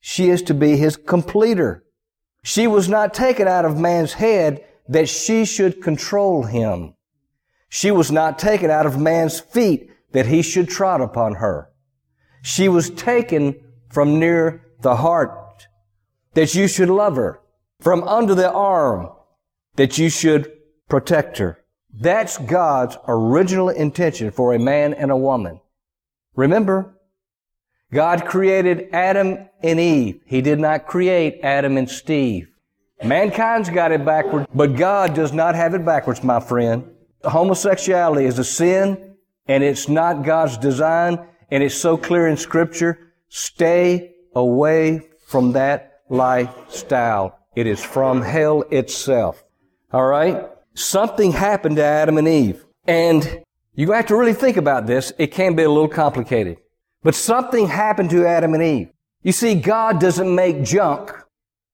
She 0.00 0.28
is 0.28 0.42
to 0.42 0.54
be 0.54 0.76
his 0.76 0.96
completer. 0.96 1.84
She 2.42 2.66
was 2.66 2.88
not 2.88 3.14
taken 3.14 3.48
out 3.48 3.64
of 3.64 3.78
man's 3.78 4.14
head 4.14 4.64
that 4.88 5.08
she 5.08 5.44
should 5.44 5.82
control 5.82 6.42
him. 6.42 6.94
She 7.68 7.90
was 7.90 8.10
not 8.10 8.38
taken 8.38 8.70
out 8.70 8.86
of 8.86 9.00
man's 9.00 9.40
feet 9.40 9.90
that 10.12 10.26
he 10.26 10.42
should 10.42 10.68
trot 10.68 11.00
upon 11.00 11.36
her. 11.36 11.70
She 12.42 12.68
was 12.68 12.90
taken 12.90 13.54
from 13.88 14.18
near 14.18 14.66
the 14.80 14.96
heart 14.96 15.68
that 16.34 16.54
you 16.54 16.68
should 16.68 16.88
love 16.90 17.16
her, 17.16 17.40
from 17.80 18.02
under 18.04 18.34
the 18.34 18.50
arm 18.50 19.08
that 19.76 19.98
you 19.98 20.10
should 20.10 20.52
protect 20.88 21.38
her. 21.38 21.58
That's 21.92 22.38
God's 22.38 22.96
original 23.06 23.68
intention 23.68 24.30
for 24.30 24.52
a 24.54 24.58
man 24.58 24.94
and 24.94 25.10
a 25.10 25.16
woman. 25.16 25.60
Remember, 26.36 26.94
God 27.92 28.24
created 28.24 28.88
Adam 28.92 29.48
and 29.62 29.80
Eve. 29.80 30.20
He 30.26 30.40
did 30.40 30.60
not 30.60 30.86
create 30.86 31.40
Adam 31.42 31.76
and 31.76 31.90
Steve. 31.90 32.48
Mankind's 33.02 33.70
got 33.70 33.92
it 33.92 34.04
backwards, 34.04 34.46
but 34.54 34.76
God 34.76 35.14
does 35.14 35.32
not 35.32 35.54
have 35.54 35.74
it 35.74 35.84
backwards, 35.84 36.22
my 36.22 36.38
friend. 36.38 36.84
Homosexuality 37.24 38.26
is 38.26 38.38
a 38.38 38.44
sin, 38.44 39.16
and 39.46 39.64
it's 39.64 39.88
not 39.88 40.24
God's 40.24 40.58
design, 40.58 41.26
and 41.50 41.62
it's 41.62 41.74
so 41.74 41.96
clear 41.96 42.28
in 42.28 42.36
Scripture. 42.36 43.12
Stay 43.28 44.12
away 44.34 45.08
from 45.26 45.52
that 45.52 46.02
lifestyle. 46.08 47.38
It 47.56 47.66
is 47.66 47.82
from 47.82 48.22
hell 48.22 48.62
itself. 48.70 49.42
All 49.92 50.06
right? 50.06 50.46
Something 50.74 51.32
happened 51.32 51.76
to 51.76 51.84
Adam 51.84 52.18
and 52.18 52.28
Eve. 52.28 52.64
And 52.86 53.42
you 53.74 53.92
have 53.92 54.06
to 54.06 54.16
really 54.16 54.34
think 54.34 54.56
about 54.56 54.86
this. 54.86 55.12
It 55.18 55.28
can 55.28 55.54
be 55.54 55.62
a 55.62 55.70
little 55.70 55.88
complicated. 55.88 56.58
But 57.02 57.14
something 57.14 57.66
happened 57.66 58.10
to 58.10 58.26
Adam 58.26 58.54
and 58.54 58.62
Eve. 58.62 58.88
You 59.22 59.32
see, 59.32 59.54
God 59.54 60.00
doesn't 60.00 60.34
make 60.34 60.62
junk, 60.62 61.12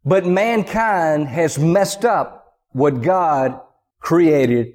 but 0.05 0.27
mankind 0.27 1.29
has 1.29 1.59
messed 1.59 2.05
up 2.05 2.59
what 2.73 3.03
God 3.03 3.61
created 4.01 4.75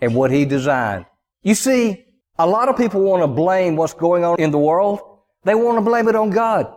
and 0.00 0.14
what 0.14 0.30
He 0.30 0.44
designed. 0.44 1.06
You 1.42 1.54
see, 1.54 2.04
a 2.38 2.46
lot 2.46 2.68
of 2.68 2.76
people 2.76 3.00
want 3.02 3.22
to 3.22 3.28
blame 3.28 3.76
what's 3.76 3.94
going 3.94 4.24
on 4.24 4.40
in 4.40 4.50
the 4.50 4.58
world. 4.58 5.00
They 5.44 5.54
want 5.54 5.78
to 5.78 5.82
blame 5.82 6.08
it 6.08 6.14
on 6.14 6.30
God. 6.30 6.72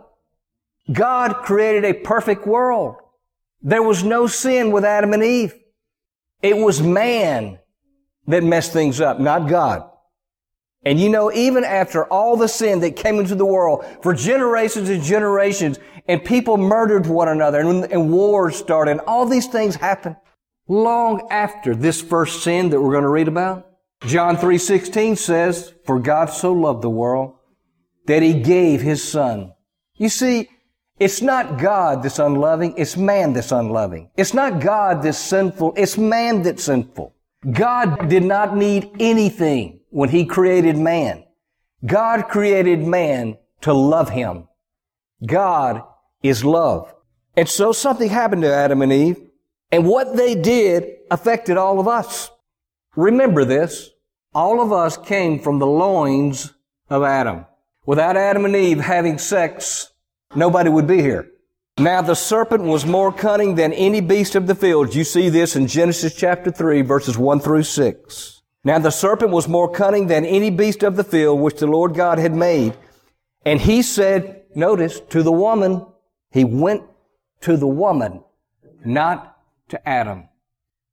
God 0.90 1.34
created 1.44 1.84
a 1.84 1.94
perfect 1.94 2.46
world. 2.46 2.96
There 3.60 3.82
was 3.82 4.02
no 4.02 4.26
sin 4.26 4.72
with 4.72 4.84
Adam 4.84 5.12
and 5.12 5.22
Eve. 5.22 5.54
It 6.40 6.56
was 6.56 6.82
man 6.82 7.60
that 8.26 8.44
messed 8.44 8.72
things 8.72 9.00
up, 9.00 9.20
not 9.20 9.48
God. 9.48 9.88
And 10.84 10.98
you 10.98 11.08
know, 11.08 11.32
even 11.32 11.64
after 11.64 12.04
all 12.06 12.36
the 12.36 12.48
sin 12.48 12.80
that 12.80 12.96
came 12.96 13.20
into 13.20 13.34
the 13.34 13.46
world 13.46 13.84
for 14.02 14.14
generations 14.14 14.88
and 14.88 15.02
generations, 15.02 15.78
and 16.08 16.24
people 16.24 16.56
murdered 16.56 17.06
one 17.06 17.28
another, 17.28 17.60
and, 17.60 17.84
and 17.84 18.10
wars 18.10 18.56
started, 18.56 18.92
and 18.92 19.00
all 19.02 19.26
these 19.26 19.46
things 19.46 19.76
happened 19.76 20.16
long 20.66 21.28
after 21.30 21.76
this 21.76 22.00
first 22.00 22.42
sin 22.42 22.70
that 22.70 22.80
we're 22.80 22.90
going 22.90 23.04
to 23.04 23.08
read 23.08 23.28
about. 23.28 23.68
John 24.06 24.36
3:16 24.36 25.16
says, 25.16 25.72
"For 25.86 26.00
God 26.00 26.30
so 26.30 26.52
loved 26.52 26.82
the 26.82 26.90
world 26.90 27.34
that 28.06 28.22
he 28.22 28.34
gave 28.34 28.82
his 28.82 29.04
son." 29.04 29.52
You 29.94 30.08
see, 30.08 30.48
it's 30.98 31.22
not 31.22 31.58
God 31.58 32.02
that's 32.02 32.18
unloving, 32.18 32.74
it's 32.76 32.96
man 32.96 33.32
that's 33.32 33.52
unloving. 33.52 34.10
It's 34.16 34.34
not 34.34 34.60
God 34.60 35.02
that's 35.02 35.18
sinful, 35.18 35.74
it's 35.76 35.96
man 35.96 36.42
that's 36.42 36.64
sinful. 36.64 37.14
God 37.50 38.08
did 38.08 38.22
not 38.22 38.56
need 38.56 38.90
anything 39.00 39.80
when 39.90 40.08
he 40.08 40.24
created 40.24 40.76
man. 40.76 41.24
God 41.84 42.28
created 42.28 42.80
man 42.80 43.36
to 43.62 43.72
love 43.72 44.10
him. 44.10 44.48
God 45.26 45.82
is 46.22 46.44
love. 46.44 46.94
And 47.36 47.48
so 47.48 47.72
something 47.72 48.08
happened 48.08 48.42
to 48.42 48.54
Adam 48.54 48.82
and 48.82 48.92
Eve, 48.92 49.16
and 49.72 49.86
what 49.86 50.16
they 50.16 50.34
did 50.34 50.84
affected 51.10 51.56
all 51.56 51.80
of 51.80 51.88
us. 51.88 52.30
Remember 52.94 53.44
this. 53.44 53.90
All 54.34 54.62
of 54.62 54.72
us 54.72 54.96
came 54.96 55.40
from 55.40 55.58
the 55.58 55.66
loins 55.66 56.52
of 56.88 57.02
Adam. 57.02 57.46
Without 57.86 58.16
Adam 58.16 58.44
and 58.44 58.54
Eve 58.54 58.80
having 58.80 59.18
sex, 59.18 59.92
nobody 60.34 60.70
would 60.70 60.86
be 60.86 61.00
here. 61.00 61.31
Now 61.78 62.02
the 62.02 62.14
serpent 62.14 62.64
was 62.64 62.84
more 62.84 63.12
cunning 63.12 63.54
than 63.54 63.72
any 63.72 64.00
beast 64.00 64.34
of 64.34 64.46
the 64.46 64.54
field. 64.54 64.94
You 64.94 65.04
see 65.04 65.30
this 65.30 65.56
in 65.56 65.66
Genesis 65.66 66.14
chapter 66.14 66.50
3 66.50 66.82
verses 66.82 67.16
1 67.16 67.40
through 67.40 67.62
6. 67.62 68.42
Now 68.62 68.78
the 68.78 68.90
serpent 68.90 69.30
was 69.30 69.48
more 69.48 69.70
cunning 69.70 70.06
than 70.06 70.26
any 70.26 70.50
beast 70.50 70.82
of 70.82 70.96
the 70.96 71.04
field 71.04 71.40
which 71.40 71.58
the 71.58 71.66
Lord 71.66 71.94
God 71.94 72.18
had 72.18 72.34
made. 72.34 72.76
And 73.44 73.60
he 73.60 73.82
said, 73.82 74.44
notice, 74.54 75.00
to 75.10 75.22
the 75.22 75.32
woman, 75.32 75.86
he 76.30 76.44
went 76.44 76.82
to 77.40 77.56
the 77.56 77.66
woman, 77.66 78.22
not 78.84 79.38
to 79.70 79.88
Adam. 79.88 80.28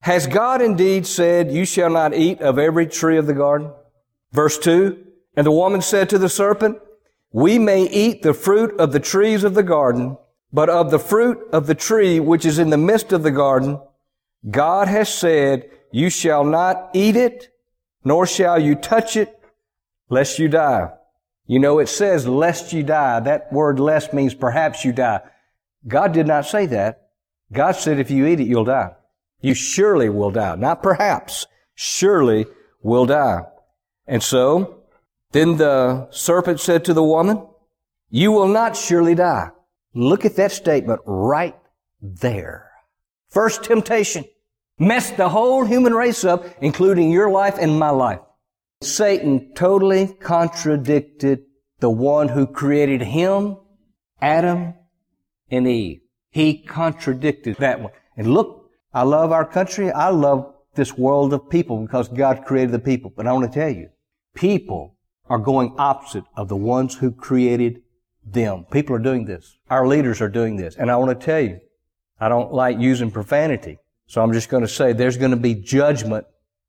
Has 0.02 0.28
God 0.28 0.62
indeed 0.62 1.06
said, 1.06 1.52
you 1.52 1.66
shall 1.66 1.90
not 1.90 2.16
eat 2.16 2.42
of 2.42 2.58
every 2.58 2.88
tree 2.88 3.18
of 3.18 3.28
the 3.28 3.34
garden? 3.34 3.72
Verse 4.32 4.58
2, 4.58 4.98
and 5.36 5.46
the 5.46 5.52
woman 5.52 5.82
said 5.82 6.10
to 6.10 6.18
the 6.18 6.30
serpent, 6.30 6.80
we 7.32 7.60
may 7.60 7.84
eat 7.84 8.22
the 8.22 8.34
fruit 8.34 8.80
of 8.80 8.94
the 8.94 9.00
trees 9.00 9.44
of 9.44 9.54
the 9.54 9.64
garden, 9.64 10.18
but 10.52 10.70
of 10.70 10.92
the 10.92 11.00
fruit 11.00 11.40
of 11.52 11.68
the 11.68 11.76
tree 11.76 12.20
which 12.20 12.46
is 12.46 12.60
in 12.60 12.70
the 12.70 12.78
midst 12.78 13.12
of 13.12 13.24
the 13.24 13.32
garden, 13.32 13.80
God 14.50 14.88
has 14.88 15.14
said, 15.14 15.70
you 15.92 16.10
shall 16.10 16.44
not 16.44 16.90
eat 16.94 17.16
it, 17.16 17.50
nor 18.04 18.26
shall 18.26 18.60
you 18.60 18.76
touch 18.76 19.18
it, 19.18 19.40
lest 20.10 20.40
you 20.40 20.48
die. 20.48 20.90
You 21.46 21.60
know, 21.60 21.80
it 21.80 21.90
says, 21.90 22.28
lest 22.28 22.74
you 22.74 22.84
die. 22.84 23.20
That 23.22 23.52
word 23.52 23.80
lest 23.80 24.14
means 24.14 24.34
perhaps 24.34 24.86
you 24.86 24.94
die. 24.94 25.22
God 25.88 26.14
did 26.14 26.28
not 26.28 26.46
say 26.46 26.68
that. 26.68 27.10
God 27.52 27.72
said, 27.72 28.00
if 28.00 28.12
you 28.12 28.28
eat 28.28 28.40
it, 28.40 28.48
you'll 28.48 28.66
die. 28.66 28.92
You 29.42 29.54
surely 29.56 30.10
will 30.10 30.32
die. 30.32 30.56
Not 30.56 30.84
perhaps. 30.84 31.48
Surely 31.74 32.46
will 32.84 33.06
die. 33.06 33.42
And 34.06 34.22
so, 34.22 34.84
then 35.32 35.58
the 35.58 36.08
serpent 36.12 36.60
said 36.60 36.86
to 36.86 36.94
the 36.94 37.04
woman, 37.04 37.48
you 38.10 38.32
will 38.32 38.48
not 38.48 38.76
surely 38.76 39.16
die. 39.16 39.50
Look 39.94 40.26
at 40.26 40.36
that 40.36 40.52
statement 40.52 41.02
right 41.06 41.56
there. 42.02 42.72
First 43.30 43.64
temptation 43.64 44.26
messed 44.78 45.18
the 45.18 45.30
whole 45.30 45.66
human 45.66 45.94
race 45.94 46.24
up, 46.24 46.46
including 46.62 47.12
your 47.12 47.30
life 47.30 47.58
and 47.60 47.78
my 47.78 47.90
life. 47.90 48.20
Satan 48.82 49.54
totally 49.54 50.08
contradicted 50.08 51.44
the 51.80 51.90
one 51.90 52.30
who 52.30 52.48
created 52.48 53.02
him, 53.02 53.58
Adam 54.22 54.74
and 55.52 55.68
Eve. 55.68 56.02
He 56.30 56.62
contradicted 56.62 57.58
that 57.58 57.82
one. 57.82 57.92
And 58.16 58.34
look, 58.34 58.70
I 58.94 59.04
love 59.04 59.32
our 59.32 59.46
country. 59.46 59.92
I 59.92 60.10
love 60.10 60.54
this 60.76 60.98
world 60.98 61.34
of 61.34 61.50
people 61.50 61.82
because 61.82 62.08
God 62.08 62.46
created 62.46 62.72
the 62.72 62.80
people. 62.80 63.12
But 63.16 63.28
I 63.28 63.34
want 63.34 63.52
to 63.52 63.60
tell 63.60 63.70
you, 63.70 63.90
people 64.36 64.96
are 65.28 65.40
going 65.40 65.76
opposite 65.78 66.24
of 66.36 66.48
the 66.48 66.56
ones 66.56 66.96
who 66.96 67.12
created 67.12 67.82
them. 68.34 68.66
People 68.72 68.96
are 68.96 69.00
doing 69.00 69.26
this. 69.26 69.58
Our 69.70 69.88
leaders 69.88 70.22
are 70.22 70.30
doing 70.30 70.56
this. 70.56 70.76
And 70.76 70.90
I 70.92 70.96
want 70.96 71.20
to 71.20 71.26
tell 71.26 71.42
you, 71.42 71.60
I 72.20 72.30
don't 72.30 72.54
like 72.54 72.80
using 72.80 73.12
profanity. 73.12 73.80
So 74.08 74.22
I'm 74.22 74.34
just 74.34 74.50
going 74.50 74.64
to 74.64 74.68
say 74.68 74.94
there's 74.94 75.18
going 75.18 75.32
to 75.32 75.38
be 75.38 75.54
judgment 75.54 76.26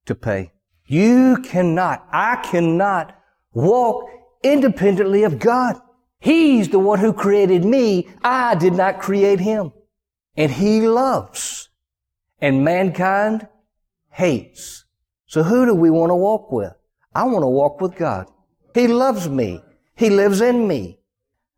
to 0.07 0.15
pay. 0.15 0.53
You 0.87 1.39
cannot, 1.39 2.07
I 2.13 2.37
cannot 2.37 3.17
walk 3.53 4.09
independently 4.43 5.25
of 5.25 5.39
God. 5.39 5.77
He's 6.19 6.69
the 6.69 6.79
one 6.79 6.99
who 6.99 7.13
created 7.13 7.65
me. 7.65 8.09
I 8.23 8.55
did 8.55 8.75
not 8.75 9.01
create 9.01 9.41
him. 9.41 9.73
And 10.37 10.53
he 10.53 10.87
loves. 10.87 11.71
And 12.41 12.65
mankind 12.65 13.49
hates. 14.11 14.85
So 15.27 15.43
who 15.43 15.65
do 15.65 15.75
we 15.75 15.91
want 15.91 16.11
to 16.11 16.17
walk 16.17 16.53
with? 16.53 16.73
I 17.15 17.25
want 17.25 17.43
to 17.43 17.49
walk 17.49 17.81
with 17.81 17.97
God. 17.97 18.27
He 18.75 18.87
loves 18.87 19.29
me. 19.29 19.63
He 19.97 20.11
lives 20.11 20.41
in 20.41 20.69
me. 20.69 21.00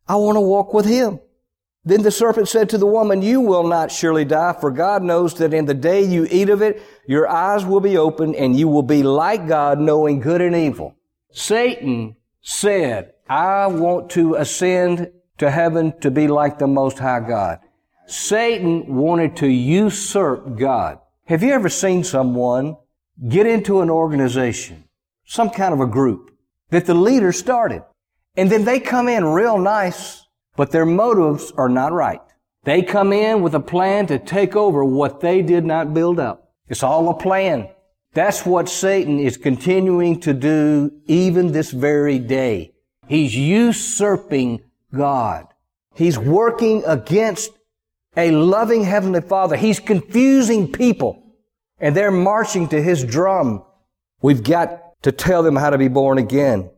I 0.09 0.17
want 0.17 0.37
to 0.37 0.41
walk 0.41 0.75
with 0.75 0.87
him. 0.87 1.21
Then 1.85 2.03
the 2.03 2.11
serpent 2.13 2.49
said 2.49 2.69
to 2.71 2.79
the 2.79 2.87
woman, 2.87 3.23
You 3.23 3.41
will 3.41 3.67
not 3.67 3.91
surely 3.91 4.25
die, 4.25 4.55
for 4.61 4.71
God 4.71 5.03
knows 5.03 5.35
that 5.35 5.53
in 5.53 5.67
the 5.67 5.75
day 5.75 6.03
you 6.03 6.29
eat 6.31 6.49
of 6.49 6.63
it, 6.63 6.81
your 7.07 7.29
eyes 7.29 7.65
will 7.65 7.81
be 7.81 7.97
opened 7.97 8.37
and 8.37 8.57
you 8.57 8.69
will 8.69 8.85
be 8.85 9.03
like 9.03 9.49
God, 9.49 9.81
knowing 9.81 10.21
good 10.21 10.41
and 10.41 10.55
evil. 10.55 10.95
Satan 11.33 12.17
said, 12.41 13.15
I 13.29 13.67
want 13.67 14.11
to 14.11 14.37
ascend 14.37 15.11
to 15.39 15.51
heaven 15.51 15.99
to 16.01 16.11
be 16.11 16.29
like 16.29 16.59
the 16.59 16.69
Most 16.69 16.99
High 16.99 17.21
God. 17.21 17.59
Satan 18.07 18.95
wanted 18.95 19.37
to 19.39 19.49
usurp 19.49 20.57
God. 20.57 20.99
Have 21.27 21.43
you 21.43 21.53
ever 21.53 21.69
seen 21.69 22.05
someone 22.05 22.77
get 23.29 23.47
into 23.47 23.81
an 23.81 23.91
organization, 23.91 24.85
some 25.25 25.51
kind 25.51 25.73
of 25.73 25.81
a 25.81 25.87
group 25.87 26.31
that 26.71 26.87
the 26.87 26.95
leader 26.95 27.33
started, 27.33 27.83
and 28.37 28.51
then 28.51 28.65
they 28.65 28.81
come 28.81 29.09
in 29.09 29.25
real 29.25 29.59
nice 29.59 30.23
but 30.57 30.71
their 30.71 30.87
motives 30.87 31.53
are 31.57 31.69
not 31.69 31.93
right. 31.93 32.21
They 32.65 32.83
come 32.83 33.13
in 33.13 33.43
with 33.43 33.55
a 33.55 33.61
plan 33.61 34.07
to 34.07 34.19
take 34.19 34.55
over 34.55 34.85
what 34.85 35.21
they 35.21 35.43
did 35.43 35.65
not 35.65 35.95
build 35.95 36.21
up. 36.21 36.53
It's 36.69 36.83
all 36.83 37.09
a 37.09 37.19
plan. 37.19 37.69
That's 38.15 38.45
what 38.45 38.69
Satan 38.69 39.19
is 39.19 39.37
continuing 39.37 40.21
to 40.21 40.35
do 40.35 40.93
even 41.07 41.53
this 41.53 41.71
very 41.71 42.19
day. 42.19 42.75
He's 43.09 43.35
usurping 43.35 44.63
God. 44.95 45.47
He's 45.95 46.19
working 46.19 46.85
against 46.87 47.51
a 48.17 48.31
loving 48.31 48.85
Heavenly 48.85 49.23
Father. 49.23 49.57
He's 49.57 49.81
confusing 49.81 50.71
people 50.71 51.19
and 51.79 51.97
they're 51.97 52.11
marching 52.11 52.69
to 52.69 52.81
His 52.81 53.03
drum. 53.03 53.65
We've 54.21 54.45
got 54.45 55.03
to 55.03 55.11
tell 55.11 55.43
them 55.43 55.57
how 55.57 55.71
to 55.71 55.79
be 55.79 55.89
born 55.89 56.19
again. 56.19 56.71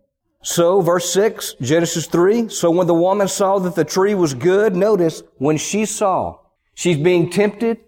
So, 0.45 0.83
verse 0.83 1.11
6, 1.11 1.55
Genesis 1.63 2.07
3. 2.07 2.51
So 2.51 2.71
when 2.71 2.87
the 2.87 2.93
woman 2.93 3.29
saw 3.29 3.59
that 3.61 3.75
the 3.75 3.85
tree 3.85 4.15
was 4.15 4.35
good, 4.35 4.77
notice, 4.77 5.23
when 5.39 5.57
she 5.57 5.87
saw, 5.87 6.39
she's 6.75 6.99
being 6.99 7.31
tempted. 7.31 7.79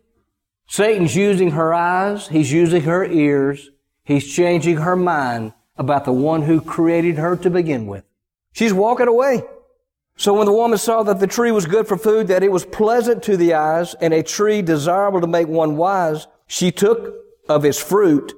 Satan's 0.67 1.15
using 1.15 1.51
her 1.51 1.75
eyes. 1.75 2.29
He's 2.29 2.51
using 2.51 2.81
her 2.83 3.05
ears. 3.05 3.71
He's 4.05 4.27
changing 4.27 4.79
her 4.79 4.97
mind 4.97 5.53
about 5.77 6.07
the 6.07 6.13
one 6.13 6.43
who 6.43 6.63
created 6.63 7.19
her 7.19 7.37
to 7.37 7.51
begin 7.51 7.87
with. 7.87 8.05
She's 8.55 8.73
walking 8.73 9.07
away. 9.07 9.43
So 10.17 10.33
when 10.33 10.47
the 10.47 10.53
woman 10.53 10.79
saw 10.79 11.03
that 11.03 11.21
the 11.21 11.27
tree 11.27 11.53
was 11.53 11.67
good 11.67 11.87
for 11.87 11.99
food, 11.99 12.29
that 12.29 12.43
it 12.43 12.51
was 12.51 12.65
pleasant 12.65 13.23
to 13.25 13.37
the 13.37 13.53
eyes, 13.53 13.95
and 14.01 14.15
a 14.15 14.23
tree 14.23 14.63
desirable 14.63 15.21
to 15.21 15.27
make 15.27 15.47
one 15.47 15.77
wise, 15.77 16.27
she 16.47 16.73
took 16.73 17.17
of 17.51 17.67
its 17.67 17.79
fruit 17.79 18.33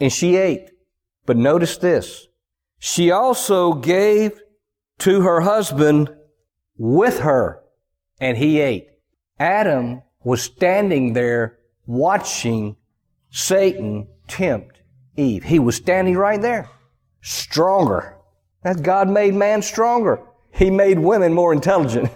and 0.00 0.10
she 0.10 0.36
ate. 0.36 0.70
But 1.26 1.36
notice 1.36 1.76
this. 1.76 2.26
She 2.80 3.10
also 3.10 3.74
gave 3.74 4.40
to 5.00 5.20
her 5.20 5.42
husband 5.42 6.10
with 6.78 7.20
her, 7.20 7.62
and 8.18 8.38
he 8.38 8.58
ate. 8.58 8.88
Adam 9.38 10.02
was 10.24 10.42
standing 10.42 11.12
there 11.12 11.58
watching 11.86 12.76
Satan 13.30 14.08
tempt 14.28 14.80
Eve. 15.16 15.44
He 15.44 15.58
was 15.58 15.76
standing 15.76 16.16
right 16.16 16.40
there, 16.40 16.70
stronger. 17.20 18.16
That 18.62 18.82
God 18.82 19.08
made 19.08 19.34
man 19.34 19.60
stronger. 19.60 20.20
He 20.50 20.70
made 20.70 20.98
women 20.98 21.34
more 21.34 21.52
intelligent, 21.52 22.10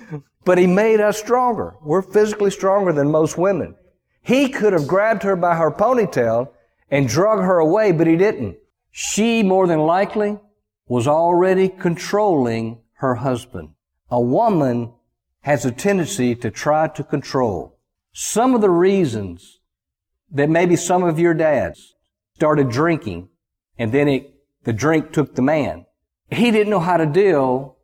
but 0.44 0.58
he 0.58 0.66
made 0.66 1.00
us 1.00 1.16
stronger. 1.16 1.76
We're 1.80 2.02
physically 2.02 2.50
stronger 2.50 2.92
than 2.92 3.10
most 3.10 3.38
women. 3.38 3.76
He 4.20 4.48
could 4.48 4.72
have 4.72 4.88
grabbed 4.88 5.22
her 5.22 5.36
by 5.36 5.54
her 5.54 5.70
ponytail 5.70 6.50
and 6.90 7.08
drug 7.08 7.38
her 7.38 7.58
away, 7.58 7.92
but 7.92 8.08
he 8.08 8.16
didn't. 8.16 8.56
She 8.90 9.42
more 9.42 9.66
than 9.66 9.80
likely 9.80 10.38
was 10.86 11.06
already 11.06 11.68
controlling 11.68 12.80
her 12.94 13.16
husband. 13.16 13.70
A 14.10 14.20
woman 14.20 14.92
has 15.42 15.64
a 15.64 15.70
tendency 15.70 16.34
to 16.34 16.50
try 16.50 16.88
to 16.88 17.04
control. 17.04 17.78
Some 18.12 18.54
of 18.54 18.60
the 18.60 18.70
reasons 18.70 19.60
that 20.30 20.48
maybe 20.48 20.76
some 20.76 21.04
of 21.04 21.18
your 21.18 21.34
dads 21.34 21.94
started 22.34 22.70
drinking 22.70 23.28
and 23.78 23.92
then 23.92 24.08
it, 24.08 24.34
the 24.64 24.72
drink 24.72 25.12
took 25.12 25.34
the 25.34 25.42
man. 25.42 25.86
He 26.30 26.50
didn't 26.50 26.70
know 26.70 26.80
how 26.80 26.96
to 26.96 27.06
deal 27.06 27.76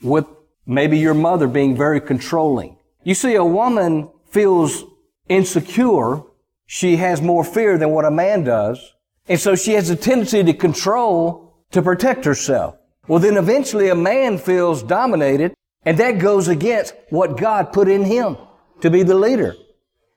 with 0.00 0.26
maybe 0.64 0.98
your 0.98 1.14
mother 1.14 1.48
being 1.48 1.76
very 1.76 2.00
controlling. 2.00 2.76
You 3.02 3.14
see, 3.14 3.34
a 3.34 3.44
woman 3.44 4.10
feels 4.30 4.84
insecure. 5.28 6.22
She 6.66 6.96
has 6.96 7.20
more 7.20 7.44
fear 7.44 7.76
than 7.76 7.90
what 7.90 8.04
a 8.04 8.10
man 8.10 8.44
does. 8.44 8.94
And 9.28 9.40
so 9.40 9.54
she 9.54 9.72
has 9.72 9.90
a 9.90 9.96
tendency 9.96 10.42
to 10.44 10.54
control 10.54 11.54
to 11.72 11.82
protect 11.82 12.24
herself. 12.24 12.76
Well, 13.08 13.18
then 13.18 13.36
eventually 13.36 13.88
a 13.88 13.94
man 13.94 14.38
feels 14.38 14.82
dominated 14.82 15.54
and 15.84 15.98
that 15.98 16.18
goes 16.18 16.48
against 16.48 16.94
what 17.10 17.36
God 17.36 17.72
put 17.72 17.88
in 17.88 18.04
him 18.04 18.36
to 18.80 18.90
be 18.90 19.02
the 19.02 19.14
leader. 19.14 19.54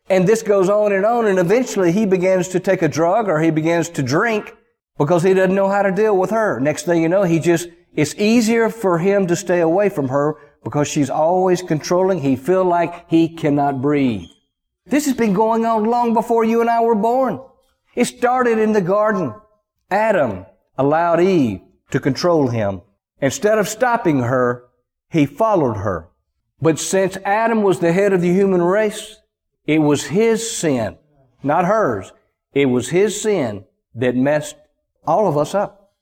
And 0.10 0.28
this 0.28 0.42
goes 0.42 0.70
on 0.70 0.92
and 0.92 1.06
on 1.06 1.28
and 1.28 1.38
eventually 1.38 1.92
he 1.92 2.06
begins 2.06 2.48
to 2.50 2.60
take 2.60 2.82
a 2.82 2.88
drug 2.88 3.28
or 3.28 3.40
he 3.40 3.52
begins 3.52 3.90
to 3.90 4.04
drink 4.04 4.56
because 4.98 5.24
he 5.24 5.34
doesn't 5.34 5.56
know 5.56 5.70
how 5.70 5.84
to 5.84 5.92
deal 5.92 6.18
with 6.18 6.32
her. 6.32 6.60
Next 6.60 6.84
thing 6.84 7.02
you 7.02 7.10
know, 7.10 7.24
he 7.24 7.40
just, 7.40 7.70
it's 7.94 8.16
easier 8.16 8.70
for 8.70 8.98
him 8.98 9.28
to 9.28 9.36
stay 9.36 9.62
away 9.62 9.90
from 9.90 10.10
her 10.10 10.36
because 10.64 10.88
she's 10.88 11.10
always 11.10 11.62
controlling. 11.62 12.22
He 12.22 12.36
feel 12.36 12.66
like 12.66 13.10
he 13.10 13.30
cannot 13.30 13.82
breathe. 13.82 14.28
This 14.88 15.06
has 15.06 15.16
been 15.16 15.34
going 15.34 15.66
on 15.66 15.86
long 15.86 16.14
before 16.14 16.44
you 16.44 16.62
and 16.62 16.70
I 16.70 16.82
were 16.82 16.96
born. 16.96 17.40
It 17.96 18.06
started 18.06 18.58
in 18.58 18.74
the 18.74 18.82
garden. 18.82 19.34
Adam 19.92 20.46
allowed 20.78 21.20
Eve 21.20 21.62
to 21.92 22.00
control 22.00 22.48
him. 22.48 22.82
Instead 23.22 23.58
of 23.58 23.68
stopping 23.68 24.20
her, 24.20 24.66
he 25.10 25.26
followed 25.26 25.78
her. 25.78 26.10
But 26.62 26.80
since 26.80 27.18
Adam 27.26 27.64
was 27.64 27.80
the 27.80 27.92
head 27.92 28.14
of 28.14 28.22
the 28.22 28.32
human 28.32 28.62
race, 28.62 29.18
it 29.66 29.80
was 29.80 30.06
his 30.06 30.58
sin, 30.58 30.98
not 31.44 31.66
hers. 31.66 32.12
It 32.54 32.66
was 32.66 32.90
his 32.90 33.22
sin 33.22 33.66
that 33.96 34.16
messed 34.16 34.56
all 35.06 35.28
of 35.28 35.38
us 35.38 35.56
up. 35.56 35.94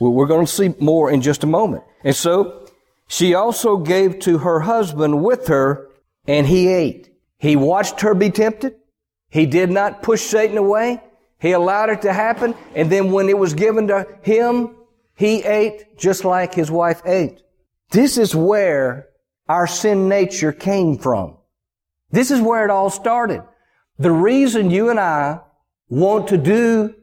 We're 0.00 0.26
going 0.26 0.46
to 0.46 0.52
see 0.52 0.74
more 0.80 1.10
in 1.10 1.22
just 1.22 1.44
a 1.44 1.46
moment. 1.46 1.84
And 2.02 2.16
so 2.16 2.68
she 3.06 3.34
also 3.34 3.76
gave 3.76 4.18
to 4.20 4.38
her 4.38 4.60
husband 4.60 5.22
with 5.22 5.46
her 5.48 5.88
and 6.26 6.46
he 6.46 6.68
ate. 6.68 7.10
He 7.38 7.56
watched 7.56 8.00
her 8.00 8.14
be 8.14 8.30
tempted. 8.30 8.76
He 9.30 9.46
did 9.46 9.70
not 9.70 10.02
push 10.02 10.22
Satan 10.22 10.58
away. 10.58 11.02
He 11.44 11.52
allowed 11.52 11.90
it 11.90 12.00
to 12.02 12.12
happen. 12.14 12.54
And 12.74 12.90
then 12.90 13.12
when 13.12 13.28
it 13.28 13.36
was 13.36 13.52
given 13.52 13.88
to 13.88 14.08
him, 14.22 14.76
he 15.14 15.42
ate 15.42 15.98
just 15.98 16.24
like 16.24 16.54
his 16.54 16.70
wife 16.70 17.02
ate. 17.04 17.42
This 17.90 18.16
is 18.16 18.34
where 18.34 19.10
our 19.46 19.66
sin 19.66 20.08
nature 20.08 20.52
came 20.52 20.96
from. 20.96 21.36
This 22.10 22.30
is 22.30 22.40
where 22.40 22.64
it 22.64 22.70
all 22.70 22.88
started. 22.88 23.42
The 23.98 24.10
reason 24.10 24.70
you 24.70 24.88
and 24.88 24.98
I 24.98 25.40
want 25.90 26.28
to 26.28 26.38
do 26.38 26.94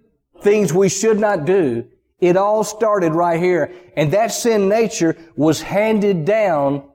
things 0.41 0.74
we 0.74 0.89
should 0.89 1.19
not 1.19 1.45
do, 1.45 1.86
it 2.19 2.36
all 2.36 2.63
started 2.63 3.13
right 3.13 3.39
here. 3.39 3.71
And 3.95 4.12
that 4.13 4.31
sin 4.31 4.67
nature 4.67 5.17
was 5.36 5.62
handed 5.62 6.25
down 6.25 6.89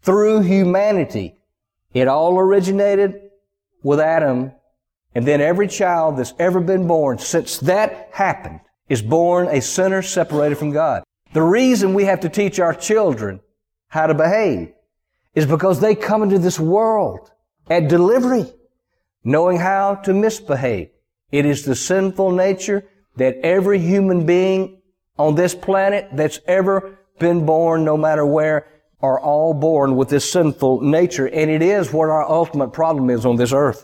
through 0.00 0.40
humanity. 0.40 1.36
It 1.92 2.08
all 2.08 2.38
originated 2.38 3.20
with 3.82 4.00
Adam. 4.00 4.52
And 5.16 5.26
then 5.26 5.40
every 5.40 5.66
child 5.66 6.18
that's 6.18 6.34
ever 6.38 6.60
been 6.60 6.86
born 6.86 7.16
since 7.16 7.56
that 7.60 8.10
happened 8.12 8.60
is 8.90 9.00
born 9.00 9.48
a 9.48 9.62
sinner 9.62 10.02
separated 10.02 10.58
from 10.58 10.72
God. 10.72 11.04
The 11.32 11.40
reason 11.40 11.94
we 11.94 12.04
have 12.04 12.20
to 12.20 12.28
teach 12.28 12.60
our 12.60 12.74
children 12.74 13.40
how 13.88 14.08
to 14.08 14.12
behave 14.12 14.74
is 15.34 15.46
because 15.46 15.80
they 15.80 15.94
come 15.94 16.22
into 16.22 16.38
this 16.38 16.60
world 16.60 17.30
at 17.70 17.88
delivery 17.88 18.44
knowing 19.24 19.56
how 19.56 19.94
to 19.94 20.12
misbehave. 20.12 20.90
It 21.32 21.46
is 21.46 21.64
the 21.64 21.74
sinful 21.74 22.32
nature 22.32 22.86
that 23.16 23.36
every 23.36 23.78
human 23.78 24.26
being 24.26 24.82
on 25.18 25.34
this 25.34 25.54
planet 25.54 26.10
that's 26.12 26.40
ever 26.46 26.98
been 27.18 27.46
born, 27.46 27.86
no 27.86 27.96
matter 27.96 28.26
where, 28.26 28.66
are 29.00 29.18
all 29.18 29.54
born 29.54 29.96
with 29.96 30.10
this 30.10 30.30
sinful 30.30 30.82
nature, 30.82 31.26
and 31.26 31.50
it 31.50 31.62
is 31.62 31.90
what 31.90 32.10
our 32.10 32.30
ultimate 32.30 32.74
problem 32.74 33.08
is 33.08 33.24
on 33.24 33.36
this 33.36 33.54
earth. 33.54 33.82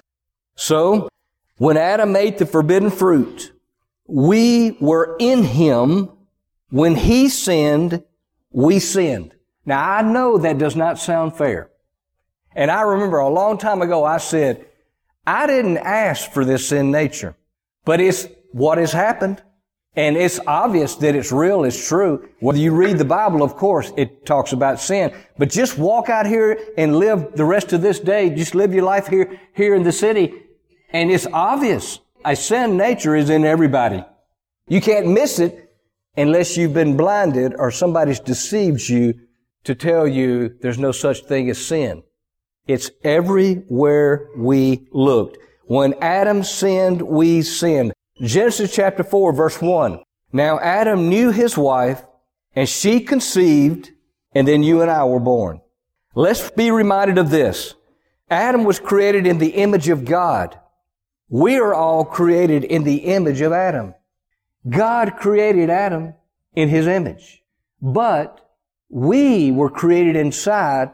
So, 0.57 1.09
when 1.57 1.77
Adam 1.77 2.17
ate 2.17 2.39
the 2.39 2.47
forbidden 2.47 2.91
fruit, 2.91 3.53
we 4.07 4.77
were 4.81 5.17
in 5.19 5.43
him. 5.45 6.11
When 6.71 6.97
he 6.97 7.29
sinned, 7.29 8.03
we 8.51 8.79
sinned. 8.79 9.35
Now, 9.65 9.89
I 9.89 10.03
know 10.03 10.39
that 10.39 10.59
does 10.59 10.75
not 10.75 10.99
sound 10.99 11.37
fair. 11.37 11.71
And 12.55 12.71
I 12.71 12.83
remember 12.83 13.19
a 13.19 13.29
long 13.29 13.59
time 13.59 13.83
ago 13.83 14.05
I 14.05 14.19
said, 14.19 14.67
I 15.27 15.47
didn't 15.47 15.79
ask 15.79 16.31
for 16.33 16.45
this 16.45 16.69
sin 16.69 16.91
nature, 16.91 17.37
but 17.85 18.01
it's 18.01 18.27
what 18.53 18.79
has 18.79 18.93
happened. 18.93 19.43
And 19.95 20.17
it's 20.17 20.41
obvious 20.47 20.95
that 20.97 21.15
it's 21.15 21.31
real, 21.31 21.65
it's 21.65 21.87
true. 21.87 22.31
Whether 22.41 22.59
you 22.59 22.75
read 22.75 22.97
the 22.97 23.05
Bible, 23.05 23.43
of 23.43 23.57
course, 23.57 23.93
it 23.99 24.25
talks 24.25 24.53
about 24.53 24.81
sin. 24.81 25.13
But 25.37 25.51
just 25.51 25.77
walk 25.77 26.09
out 26.09 26.25
here 26.25 26.59
and 26.79 26.97
live 26.99 27.33
the 27.35 27.45
rest 27.45 27.75
of 27.75 27.83
this 27.83 28.01
day. 28.01 28.31
Just 28.31 28.55
live 28.55 28.73
your 28.73 28.85
life 28.85 29.07
here, 29.07 29.39
here 29.55 29.75
in 29.75 29.83
the 29.83 29.93
city. 29.93 30.33
And 30.93 31.11
it's 31.11 31.27
obvious. 31.33 32.01
A 32.25 32.37
sin 32.37 32.77
nature 32.77 33.17
is 33.17 33.31
in 33.31 33.45
everybody. 33.45 34.05
You 34.69 34.81
can't 34.81 35.09
miss 35.09 35.39
it 35.39 35.75
unless 36.17 36.57
you've 36.57 36.75
been 36.75 36.97
blinded 36.97 37.55
or 37.59 37.71
somebody's 37.71 38.21
deceived 38.21 38.89
you 38.89 39.15
to 39.65 39.75
tell 39.75 40.07
you 40.07 40.57
there's 40.61 40.79
no 40.79 40.93
such 40.93 41.25
thing 41.25 41.49
as 41.51 41.65
sin. 41.65 42.03
It's 42.67 42.91
everywhere 43.03 44.29
we 44.37 44.87
looked. 44.93 45.39
When 45.67 45.95
Adam 46.01 46.45
sinned, 46.45 47.03
we 47.03 47.43
sinned. 47.43 47.93
Genesis 48.21 48.75
chapter 48.75 49.03
4 49.03 49.33
verse 49.33 49.61
1. 49.61 50.01
Now 50.33 50.61
Adam 50.61 51.09
knew 51.09 51.31
his 51.31 51.57
wife 51.57 52.03
and 52.55 52.69
she 52.69 53.01
conceived 53.01 53.91
and 54.35 54.47
then 54.47 54.63
you 54.63 54.83
and 54.83 54.91
I 54.91 55.05
were 55.05 55.21
born. 55.21 55.61
Let's 56.15 56.51
be 56.51 56.71
reminded 56.71 57.19
of 57.19 57.31
this. 57.31 57.75
Adam 58.31 58.65
was 58.65 58.79
created 58.79 59.27
in 59.27 59.39
the 59.39 59.55
image 59.55 59.89
of 59.89 60.05
God. 60.05 60.59
We 61.33 61.57
are 61.57 61.73
all 61.73 62.05
created 62.05 62.63
in 62.63 62.85
the 62.85 62.97
image 62.97 63.41
of 63.41 63.53
Adam. 63.53 63.95
God 64.69 65.17
created 65.17 65.71
Adam 65.71 66.13
in 66.55 66.69
his 66.69 66.87
image, 66.87 67.43
but 67.81 68.47
we 68.91 69.51
were 69.51 69.71
created 69.71 70.15
inside 70.15 70.91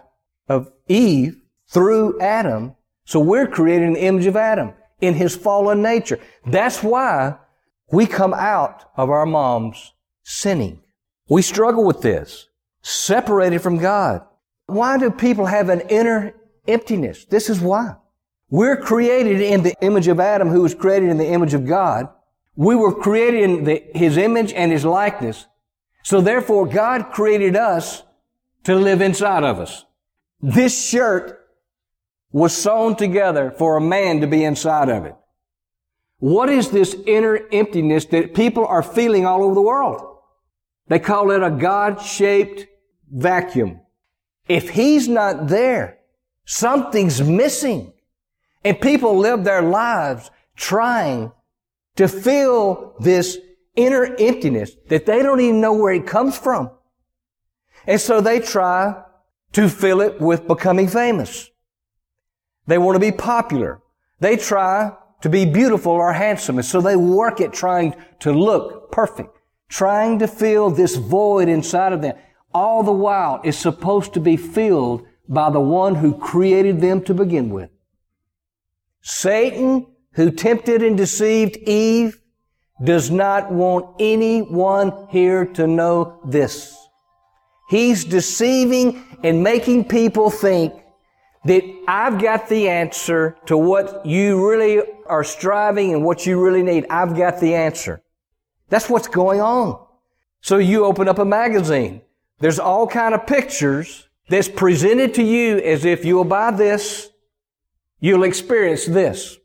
of 0.49 0.71
Eve 0.87 1.43
through 1.67 2.21
Adam. 2.21 2.77
So 3.05 3.19
we're 3.19 3.49
created 3.49 3.89
in 3.89 3.93
the 3.95 4.05
image 4.05 4.27
of 4.27 4.37
Adam 4.37 4.75
in 5.01 5.15
his 5.15 5.35
fallen 5.35 5.83
nature. 5.83 6.21
That's 6.47 6.85
why 6.85 7.35
we 7.91 8.07
come 8.07 8.33
out 8.33 8.85
of 8.97 9.11
our 9.11 9.27
moms 9.27 9.93
sinning. 10.23 10.83
We 11.29 11.43
struggle 11.43 11.85
with 11.85 12.01
this, 12.01 12.47
separated 12.81 13.59
from 13.59 13.79
God. 13.79 14.23
Why 14.67 14.99
do 14.99 15.11
people 15.11 15.47
have 15.47 15.69
an 15.69 15.81
inner 15.89 16.33
emptiness? 16.69 17.25
This 17.25 17.51
is 17.51 17.59
why. 17.59 17.97
We're 18.51 18.77
created 18.77 19.41
in 19.41 19.63
the 19.63 19.75
image 19.83 20.09
of 20.09 20.21
Adam, 20.21 20.49
who 20.49 20.63
was 20.63 20.75
created 20.75 21.11
in 21.11 21.19
the 21.19 21.29
image 21.29 21.55
of 21.55 21.67
God. 21.67 22.09
We 22.57 22.75
were 22.75 22.95
created 22.95 23.43
in 23.43 23.65
the, 23.65 23.83
his 23.95 24.17
image 24.17 24.53
and 24.53 24.73
his 24.73 24.85
likeness. 24.85 25.47
So 26.03 26.21
therefore, 26.21 26.67
God 26.67 27.11
created 27.13 27.57
us 27.57 28.03
to 28.65 28.75
live 28.75 29.03
inside 29.03 29.45
of 29.45 29.61
us. 29.61 29.85
This 30.41 30.89
shirt 30.89 31.39
was 32.33 32.57
sewn 32.57 32.97
together 32.97 33.51
for 33.57 33.77
a 33.77 33.81
man 33.81 34.21
to 34.21 34.27
be 34.27 34.45
inside 34.45 34.89
of 34.89 35.05
it. 35.05 35.15
What 36.19 36.49
is 36.49 36.71
this 36.71 36.97
inner 37.07 37.39
emptiness 37.53 38.07
that 38.07 38.35
people 38.35 38.67
are 38.67 38.83
feeling 38.83 39.27
all 39.27 39.45
over 39.45 39.55
the 39.55 39.63
world? 39.63 40.19
They 40.89 40.99
call 40.99 41.31
it 41.31 41.43
a 41.43 41.51
God-shaped 41.51 42.67
vacuum. 43.11 43.81
If 44.49 44.71
he's 44.71 45.07
not 45.07 45.49
there, 45.49 45.99
something's 46.45 47.23
missing. 47.23 47.93
And 48.65 48.81
people 48.81 49.17
live 49.17 49.45
their 49.45 49.63
lives 49.63 50.31
trying 50.57 51.33
to 51.97 52.09
fill 52.09 52.95
this 53.01 53.39
inner 53.77 54.17
emptiness 54.19 54.73
that 54.89 55.07
they 55.07 55.23
don't 55.23 55.41
even 55.41 55.61
know 55.61 55.75
where 55.75 55.93
it 55.93 56.07
comes 56.07 56.37
from. 56.37 56.71
And 57.87 58.01
so 58.01 58.21
they 58.21 58.41
try 58.41 59.03
to 59.53 59.69
fill 59.69 60.01
it 60.01 60.21
with 60.21 60.47
becoming 60.47 60.89
famous. 60.89 61.51
They 62.67 62.79
want 62.79 62.97
to 62.97 63.01
be 63.01 63.13
popular. 63.13 63.81
They 64.21 64.37
try 64.37 64.93
to 65.23 65.29
be 65.29 65.47
beautiful 65.47 65.93
or 65.93 66.13
handsome. 66.13 66.59
And 66.59 66.67
so 66.67 66.81
they 66.81 66.97
work 66.97 67.41
at 67.41 67.53
trying 67.53 67.95
to 68.21 68.33
look 68.33 68.93
perfect, 68.93 69.37
trying 69.69 70.19
to 70.19 70.29
fill 70.29 70.71
this 70.71 70.97
void 70.97 71.49
inside 71.49 71.93
of 71.93 72.03
them. 72.03 72.17
All 72.53 72.83
the 72.83 72.93
while 72.93 73.41
is 73.45 73.57
supposed 73.57 74.13
to 74.15 74.21
be 74.21 74.37
filled 74.37 75.07
by 75.29 75.51
the 75.51 75.61
one 75.61 75.95
who 75.97 76.19
created 76.19 76.81
them 76.81 77.03
to 77.05 77.15
begin 77.15 77.51
with. 77.51 77.71
Satan, 79.01 79.87
who 80.13 80.31
tempted 80.31 80.83
and 80.83 80.97
deceived 80.97 81.57
Eve, 81.57 82.21
does 82.83 83.11
not 83.11 83.53
want 83.53 83.97
anyone 83.99 85.09
here 85.11 85.45
to 85.45 85.67
know 85.67 86.21
this. 86.27 86.77
He's 87.69 88.05
deceiving 88.05 89.05
and 89.23 89.43
making 89.43 89.85
people 89.89 90.31
think 90.31 90.73
that 91.45 91.63
I've 91.87 92.21
got 92.21 92.49
the 92.49 92.69
answer 92.69 93.37
to 93.47 93.57
what 93.57 94.05
you 94.07 94.49
really 94.49 94.83
are 95.07 95.25
striving 95.25 95.93
and 95.93 96.05
what 96.05 96.27
you 96.27 96.43
really 96.43 96.63
need. 96.63 96.87
I've 96.89 97.17
got 97.17 97.41
the 97.41 97.55
answer. 97.55 98.03
That's 98.69 98.89
what's 98.89 99.09
going 99.09 99.41
on. 99.41 99.85
So 100.41 100.59
you 100.59 100.85
open 100.85 101.09
up 101.09 101.19
a 101.19 101.25
magazine. 101.25 102.03
There's 102.39 102.59
all 102.59 102.87
kind 102.87 103.15
of 103.15 103.27
pictures 103.27 104.09
that's 104.29 104.49
presented 104.49 105.15
to 105.15 105.23
you 105.23 105.59
as 105.59 105.85
if 105.85 106.05
you'll 106.05 106.25
buy 106.25 106.51
this, 106.51 107.11
you'll 108.01 108.25
experience 108.25 108.87
this. 108.87 109.39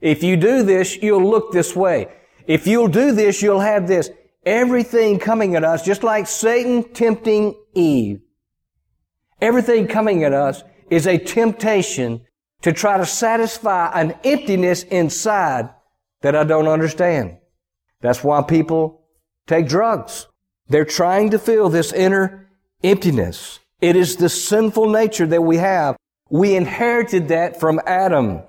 If 0.00 0.22
you 0.22 0.36
do 0.36 0.62
this, 0.62 0.96
you'll 0.96 1.28
look 1.28 1.52
this 1.52 1.74
way. 1.74 2.08
If 2.46 2.66
you'll 2.66 2.88
do 2.88 3.12
this, 3.12 3.40
you'll 3.42 3.60
have 3.60 3.88
this. 3.88 4.10
Everything 4.44 5.18
coming 5.18 5.56
at 5.56 5.64
us, 5.64 5.82
just 5.82 6.02
like 6.02 6.26
Satan 6.26 6.92
tempting 6.92 7.54
Eve. 7.74 8.20
Everything 9.40 9.86
coming 9.86 10.24
at 10.24 10.32
us 10.32 10.62
is 10.90 11.06
a 11.06 11.18
temptation 11.18 12.22
to 12.62 12.72
try 12.72 12.98
to 12.98 13.06
satisfy 13.06 13.90
an 13.98 14.14
emptiness 14.24 14.82
inside 14.84 15.70
that 16.22 16.36
I 16.36 16.44
don't 16.44 16.68
understand. 16.68 17.38
That's 18.00 18.22
why 18.22 18.42
people 18.42 19.06
take 19.46 19.68
drugs. 19.68 20.26
They're 20.68 20.84
trying 20.84 21.30
to 21.30 21.38
fill 21.38 21.68
this 21.68 21.92
inner 21.92 22.50
emptiness. 22.82 23.60
It 23.80 23.96
is 23.96 24.16
the 24.16 24.28
sinful 24.28 24.88
nature 24.90 25.26
that 25.26 25.42
we 25.42 25.58
have. 25.58 25.96
We 26.30 26.56
inherited 26.56 27.28
that 27.28 27.60
from 27.60 27.80
Adam. 27.86 28.42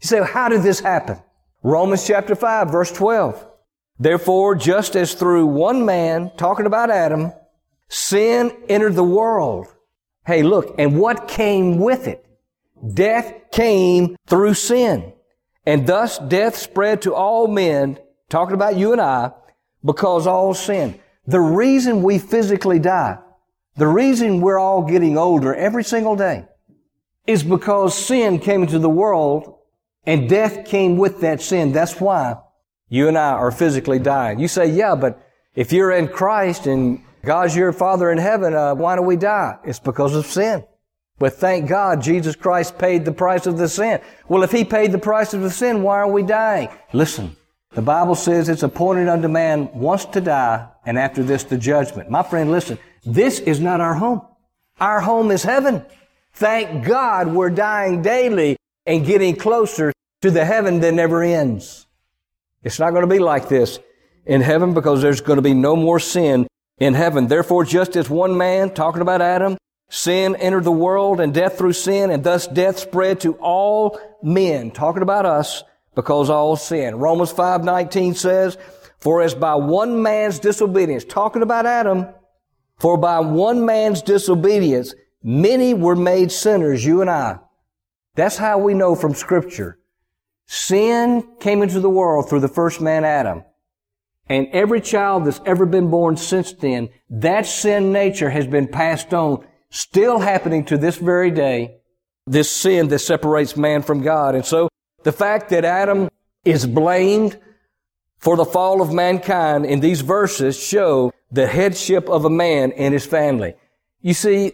You 0.00 0.06
say, 0.06 0.24
how 0.24 0.48
did 0.48 0.62
this 0.62 0.80
happen? 0.80 1.18
Romans 1.62 2.06
chapter 2.06 2.34
5 2.34 2.70
verse 2.70 2.90
12. 2.92 3.46
Therefore, 3.98 4.54
just 4.54 4.96
as 4.96 5.14
through 5.14 5.46
one 5.46 5.84
man, 5.84 6.32
talking 6.38 6.64
about 6.64 6.90
Adam, 6.90 7.32
sin 7.88 8.50
entered 8.68 8.94
the 8.94 9.04
world. 9.04 9.66
Hey, 10.24 10.42
look, 10.42 10.74
and 10.78 10.98
what 10.98 11.28
came 11.28 11.78
with 11.78 12.08
it? 12.08 12.24
Death 12.94 13.50
came 13.52 14.16
through 14.26 14.54
sin. 14.54 15.12
And 15.66 15.86
thus 15.86 16.18
death 16.18 16.56
spread 16.56 17.02
to 17.02 17.14
all 17.14 17.46
men, 17.46 17.98
talking 18.30 18.54
about 18.54 18.76
you 18.76 18.92
and 18.92 19.00
I, 19.00 19.32
because 19.84 20.26
all 20.26 20.54
sin. 20.54 20.98
The 21.26 21.40
reason 21.40 22.02
we 22.02 22.18
physically 22.18 22.78
die, 22.78 23.18
the 23.76 23.86
reason 23.86 24.40
we're 24.40 24.58
all 24.58 24.82
getting 24.82 25.18
older 25.18 25.54
every 25.54 25.84
single 25.84 26.16
day, 26.16 26.46
is 27.30 27.44
because 27.44 27.96
sin 27.96 28.40
came 28.40 28.62
into 28.62 28.78
the 28.78 28.90
world 28.90 29.58
and 30.04 30.28
death 30.28 30.66
came 30.66 30.96
with 30.96 31.20
that 31.20 31.40
sin. 31.40 31.72
That's 31.72 32.00
why 32.00 32.36
you 32.88 33.06
and 33.06 33.16
I 33.16 33.30
are 33.30 33.52
physically 33.52 34.00
dying. 34.00 34.40
You 34.40 34.48
say, 34.48 34.70
yeah, 34.70 34.96
but 34.96 35.24
if 35.54 35.72
you're 35.72 35.92
in 35.92 36.08
Christ 36.08 36.66
and 36.66 37.02
God's 37.24 37.54
your 37.54 37.72
Father 37.72 38.10
in 38.10 38.18
heaven, 38.18 38.54
uh, 38.54 38.74
why 38.74 38.96
do 38.96 39.02
we 39.02 39.16
die? 39.16 39.58
It's 39.64 39.78
because 39.78 40.16
of 40.16 40.26
sin. 40.26 40.64
But 41.20 41.34
thank 41.34 41.68
God 41.68 42.02
Jesus 42.02 42.34
Christ 42.34 42.78
paid 42.78 43.04
the 43.04 43.12
price 43.12 43.46
of 43.46 43.58
the 43.58 43.68
sin. 43.68 44.00
Well, 44.26 44.42
if 44.42 44.50
He 44.50 44.64
paid 44.64 44.90
the 44.90 44.98
price 44.98 45.34
of 45.34 45.42
the 45.42 45.50
sin, 45.50 45.82
why 45.82 45.98
are 45.98 46.10
we 46.10 46.22
dying? 46.22 46.68
Listen, 46.92 47.36
the 47.72 47.82
Bible 47.82 48.14
says 48.14 48.48
it's 48.48 48.62
appointed 48.62 49.06
unto 49.06 49.28
man 49.28 49.70
once 49.72 50.06
to 50.06 50.20
die, 50.20 50.66
and 50.86 50.98
after 50.98 51.22
this 51.22 51.44
the 51.44 51.58
judgment. 51.58 52.10
My 52.10 52.22
friend, 52.22 52.50
listen, 52.50 52.78
this 53.04 53.38
is 53.38 53.60
not 53.60 53.80
our 53.82 53.94
home. 53.94 54.22
Our 54.80 55.00
home 55.00 55.30
is 55.30 55.42
heaven. 55.42 55.84
Thank 56.32 56.86
God 56.86 57.28
we're 57.28 57.50
dying 57.50 58.02
daily 58.02 58.56
and 58.86 59.04
getting 59.04 59.36
closer 59.36 59.92
to 60.22 60.30
the 60.30 60.44
heaven 60.44 60.80
that 60.80 60.92
never 60.92 61.22
ends. 61.22 61.86
It's 62.62 62.78
not 62.78 62.90
going 62.90 63.02
to 63.02 63.06
be 63.06 63.18
like 63.18 63.48
this 63.48 63.78
in 64.26 64.40
heaven 64.40 64.74
because 64.74 65.02
there's 65.02 65.20
going 65.20 65.36
to 65.38 65.42
be 65.42 65.54
no 65.54 65.76
more 65.76 65.98
sin 65.98 66.46
in 66.78 66.94
heaven. 66.94 67.26
Therefore, 67.26 67.64
just 67.64 67.96
as 67.96 68.10
one 68.10 68.36
man, 68.36 68.70
talking 68.74 69.02
about 69.02 69.22
Adam, 69.22 69.56
sin 69.88 70.36
entered 70.36 70.64
the 70.64 70.72
world 70.72 71.20
and 71.20 71.32
death 71.32 71.58
through 71.58 71.72
sin, 71.72 72.10
and 72.10 72.22
thus 72.22 72.46
death 72.46 72.78
spread 72.78 73.20
to 73.20 73.34
all 73.34 73.98
men, 74.22 74.70
talking 74.70 75.02
about 75.02 75.26
us, 75.26 75.62
because 75.94 76.30
all 76.30 76.56
sin. 76.56 76.96
Romans 76.96 77.32
5:19 77.32 78.14
says, 78.14 78.56
"For 78.98 79.22
as 79.22 79.34
by 79.34 79.54
one 79.54 80.02
man's 80.02 80.38
disobedience, 80.38 81.04
talking 81.04 81.42
about 81.42 81.66
Adam, 81.66 82.06
for 82.78 82.96
by 82.96 83.20
one 83.20 83.64
man's 83.64 84.02
disobedience 84.02 84.94
many 85.22 85.74
were 85.74 85.96
made 85.96 86.32
sinners, 86.32 86.84
you 86.84 87.00
and 87.00 87.10
I." 87.10 87.38
That's 88.16 88.38
how 88.38 88.58
we 88.58 88.74
know 88.74 88.94
from 88.94 89.14
scripture. 89.14 89.78
Sin 90.46 91.24
came 91.38 91.62
into 91.62 91.80
the 91.80 91.88
world 91.90 92.28
through 92.28 92.40
the 92.40 92.48
first 92.48 92.80
man 92.80 93.04
Adam. 93.04 93.44
And 94.28 94.48
every 94.52 94.80
child 94.80 95.24
that's 95.24 95.40
ever 95.44 95.66
been 95.66 95.90
born 95.90 96.16
since 96.16 96.52
then, 96.52 96.88
that 97.08 97.46
sin 97.46 97.92
nature 97.92 98.30
has 98.30 98.46
been 98.46 98.68
passed 98.68 99.12
on, 99.12 99.44
still 99.70 100.18
happening 100.20 100.64
to 100.66 100.76
this 100.76 100.96
very 100.96 101.30
day, 101.30 101.76
this 102.26 102.50
sin 102.50 102.88
that 102.88 103.00
separates 103.00 103.56
man 103.56 103.82
from 103.82 104.02
God. 104.02 104.34
And 104.34 104.44
so 104.44 104.68
the 105.02 105.12
fact 105.12 105.50
that 105.50 105.64
Adam 105.64 106.08
is 106.44 106.66
blamed 106.66 107.38
for 108.18 108.36
the 108.36 108.44
fall 108.44 108.82
of 108.82 108.92
mankind 108.92 109.66
in 109.66 109.80
these 109.80 110.02
verses 110.02 110.58
show 110.58 111.12
the 111.32 111.46
headship 111.46 112.08
of 112.08 112.24
a 112.24 112.30
man 112.30 112.72
and 112.72 112.92
his 112.92 113.06
family. 113.06 113.54
You 114.00 114.14
see, 114.14 114.52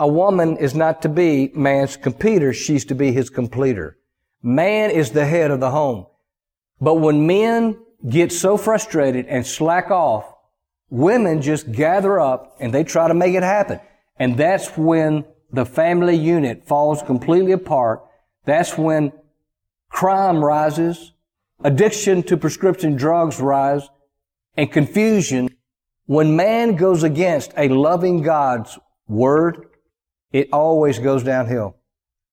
a 0.00 0.08
woman 0.08 0.56
is 0.56 0.74
not 0.74 1.02
to 1.02 1.10
be 1.10 1.52
man's 1.54 1.96
completer, 1.98 2.54
she's 2.54 2.86
to 2.86 2.94
be 2.94 3.12
his 3.12 3.28
completer. 3.28 3.98
Man 4.42 4.90
is 4.90 5.10
the 5.10 5.26
head 5.26 5.50
of 5.50 5.60
the 5.60 5.70
home. 5.70 6.06
But 6.80 6.94
when 6.94 7.26
men 7.26 7.78
get 8.08 8.32
so 8.32 8.56
frustrated 8.56 9.26
and 9.26 9.46
slack 9.46 9.90
off, 9.90 10.24
women 10.88 11.42
just 11.42 11.70
gather 11.70 12.18
up 12.18 12.56
and 12.60 12.72
they 12.72 12.82
try 12.82 13.08
to 13.08 13.14
make 13.14 13.34
it 13.34 13.42
happen. 13.42 13.78
And 14.18 14.38
that's 14.38 14.74
when 14.74 15.26
the 15.52 15.66
family 15.66 16.16
unit 16.16 16.66
falls 16.66 17.02
completely 17.02 17.52
apart. 17.52 18.02
That's 18.46 18.78
when 18.78 19.12
crime 19.90 20.42
rises, 20.42 21.12
addiction 21.62 22.22
to 22.24 22.38
prescription 22.38 22.96
drugs 22.96 23.38
rise, 23.38 23.86
and 24.56 24.72
confusion. 24.72 25.50
When 26.06 26.36
man 26.36 26.76
goes 26.76 27.02
against 27.02 27.52
a 27.58 27.68
loving 27.68 28.22
God's 28.22 28.78
word, 29.06 29.66
it 30.32 30.48
always 30.52 30.98
goes 30.98 31.22
downhill. 31.22 31.76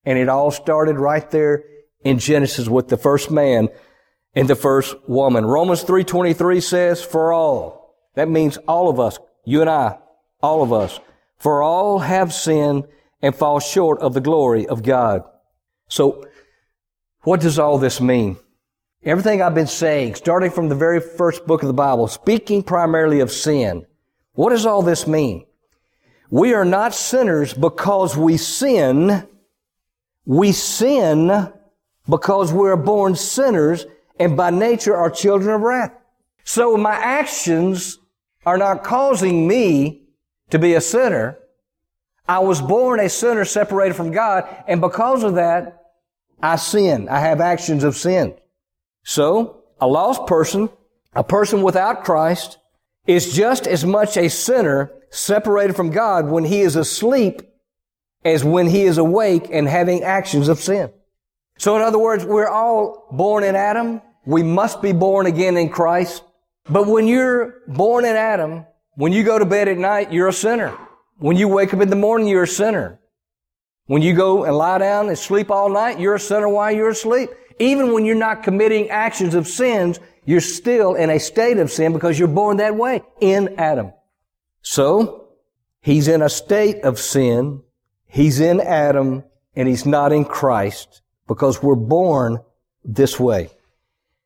And 0.05 0.17
it 0.17 0.29
all 0.29 0.51
started 0.51 0.97
right 0.97 1.29
there 1.31 1.63
in 2.01 2.19
Genesis 2.19 2.67
with 2.67 2.87
the 2.87 2.97
first 2.97 3.29
man 3.31 3.69
and 4.33 4.47
the 4.47 4.55
first 4.55 4.95
woman. 5.07 5.45
Romans 5.45 5.83
3.23 5.83 6.61
says, 6.61 7.03
for 7.03 7.33
all. 7.33 7.95
That 8.15 8.29
means 8.29 8.57
all 8.67 8.89
of 8.89 8.99
us, 8.99 9.19
you 9.45 9.61
and 9.61 9.69
I, 9.69 9.97
all 10.41 10.63
of 10.63 10.71
us. 10.71 10.99
For 11.37 11.61
all 11.61 11.99
have 11.99 12.33
sinned 12.33 12.85
and 13.21 13.35
fall 13.35 13.59
short 13.59 13.99
of 13.99 14.13
the 14.13 14.21
glory 14.21 14.67
of 14.67 14.83
God. 14.83 15.23
So, 15.89 16.27
what 17.21 17.41
does 17.41 17.59
all 17.59 17.77
this 17.77 17.99
mean? 17.99 18.37
Everything 19.03 19.41
I've 19.41 19.55
been 19.55 19.67
saying, 19.67 20.15
starting 20.15 20.51
from 20.51 20.69
the 20.69 20.75
very 20.75 20.99
first 20.99 21.45
book 21.45 21.61
of 21.61 21.67
the 21.67 21.73
Bible, 21.73 22.07
speaking 22.07 22.63
primarily 22.63 23.19
of 23.19 23.31
sin, 23.31 23.85
what 24.33 24.49
does 24.49 24.65
all 24.65 24.81
this 24.81 25.07
mean? 25.07 25.45
We 26.29 26.53
are 26.53 26.65
not 26.65 26.93
sinners 26.93 27.53
because 27.53 28.17
we 28.17 28.37
sin. 28.37 29.27
We 30.25 30.51
sin 30.51 31.51
because 32.09 32.51
we're 32.51 32.75
born 32.75 33.15
sinners 33.15 33.85
and 34.19 34.35
by 34.35 34.49
nature 34.49 34.95
are 34.95 35.09
children 35.09 35.55
of 35.55 35.61
wrath. 35.61 35.93
So 36.43 36.77
my 36.77 36.95
actions 36.95 37.99
are 38.45 38.57
not 38.57 38.83
causing 38.83 39.47
me 39.47 40.03
to 40.49 40.59
be 40.59 40.73
a 40.73 40.81
sinner. 40.81 41.37
I 42.27 42.39
was 42.39 42.61
born 42.61 42.99
a 42.99 43.09
sinner 43.09 43.45
separated 43.45 43.95
from 43.95 44.11
God, 44.11 44.47
and 44.67 44.81
because 44.81 45.23
of 45.23 45.35
that, 45.35 45.81
I 46.41 46.57
sin. 46.57 47.07
I 47.09 47.19
have 47.19 47.41
actions 47.41 47.83
of 47.83 47.95
sin. 47.95 48.35
So, 49.03 49.63
a 49.79 49.87
lost 49.87 50.27
person, 50.27 50.69
a 51.13 51.23
person 51.23 51.61
without 51.61 52.03
Christ, 52.03 52.57
is 53.07 53.33
just 53.33 53.65
as 53.65 53.85
much 53.85 54.17
a 54.17 54.29
sinner 54.29 54.91
separated 55.09 55.75
from 55.75 55.89
God 55.91 56.27
when 56.27 56.43
he 56.43 56.61
is 56.61 56.75
asleep 56.75 57.41
as 58.25 58.43
when 58.43 58.67
he 58.67 58.83
is 58.83 58.97
awake 58.97 59.47
and 59.51 59.67
having 59.67 60.03
actions 60.03 60.49
of 60.49 60.59
sin. 60.59 60.91
So 61.57 61.75
in 61.75 61.81
other 61.81 61.97
words, 61.97 62.25
we're 62.25 62.49
all 62.49 63.07
born 63.11 63.43
in 63.43 63.55
Adam. 63.55 64.01
We 64.25 64.43
must 64.43 64.81
be 64.81 64.91
born 64.91 65.25
again 65.25 65.57
in 65.57 65.69
Christ. 65.69 66.23
But 66.69 66.87
when 66.87 67.07
you're 67.07 67.61
born 67.67 68.03
in 68.03 68.15
Adam, 68.15 68.65
when 68.95 69.13
you 69.13 69.23
go 69.23 69.39
to 69.39 69.45
bed 69.45 69.69
at 69.69 69.77
night, 69.77 70.11
you're 70.11 70.27
a 70.27 70.33
sinner. 70.33 70.77
When 71.17 71.37
you 71.37 71.47
wake 71.47 71.73
up 71.73 71.81
in 71.81 71.89
the 71.89 71.95
morning, 71.95 72.27
you're 72.27 72.43
a 72.43 72.47
sinner. 72.47 72.99
When 73.85 74.01
you 74.01 74.13
go 74.13 74.43
and 74.43 74.55
lie 74.55 74.79
down 74.79 75.07
and 75.07 75.17
sleep 75.17 75.49
all 75.49 75.69
night, 75.69 75.99
you're 75.99 76.15
a 76.15 76.19
sinner 76.19 76.49
while 76.49 76.71
you're 76.71 76.89
asleep. 76.89 77.29
Even 77.59 77.93
when 77.93 78.05
you're 78.05 78.15
not 78.15 78.43
committing 78.43 78.89
actions 78.89 79.33
of 79.33 79.47
sins, 79.47 79.99
you're 80.27 80.41
still 80.41 80.93
in 80.93 81.09
a 81.09 81.19
state 81.19 81.57
of 81.57 81.71
sin 81.71 81.93
because 81.93 82.19
you're 82.19 82.27
born 82.27 82.57
that 82.57 82.75
way 82.75 83.01
in 83.21 83.55
Adam. 83.57 83.93
So, 84.61 85.29
he's 85.79 86.09
in 86.09 86.21
a 86.21 86.27
state 86.27 86.83
of 86.83 86.99
sin. 86.99 87.63
He's 88.07 88.41
in 88.41 88.59
Adam 88.59 89.23
and 89.55 89.69
he's 89.69 89.85
not 89.85 90.11
in 90.11 90.25
Christ 90.25 91.01
because 91.29 91.63
we're 91.63 91.75
born 91.75 92.39
this 92.83 93.17
way. 93.17 93.49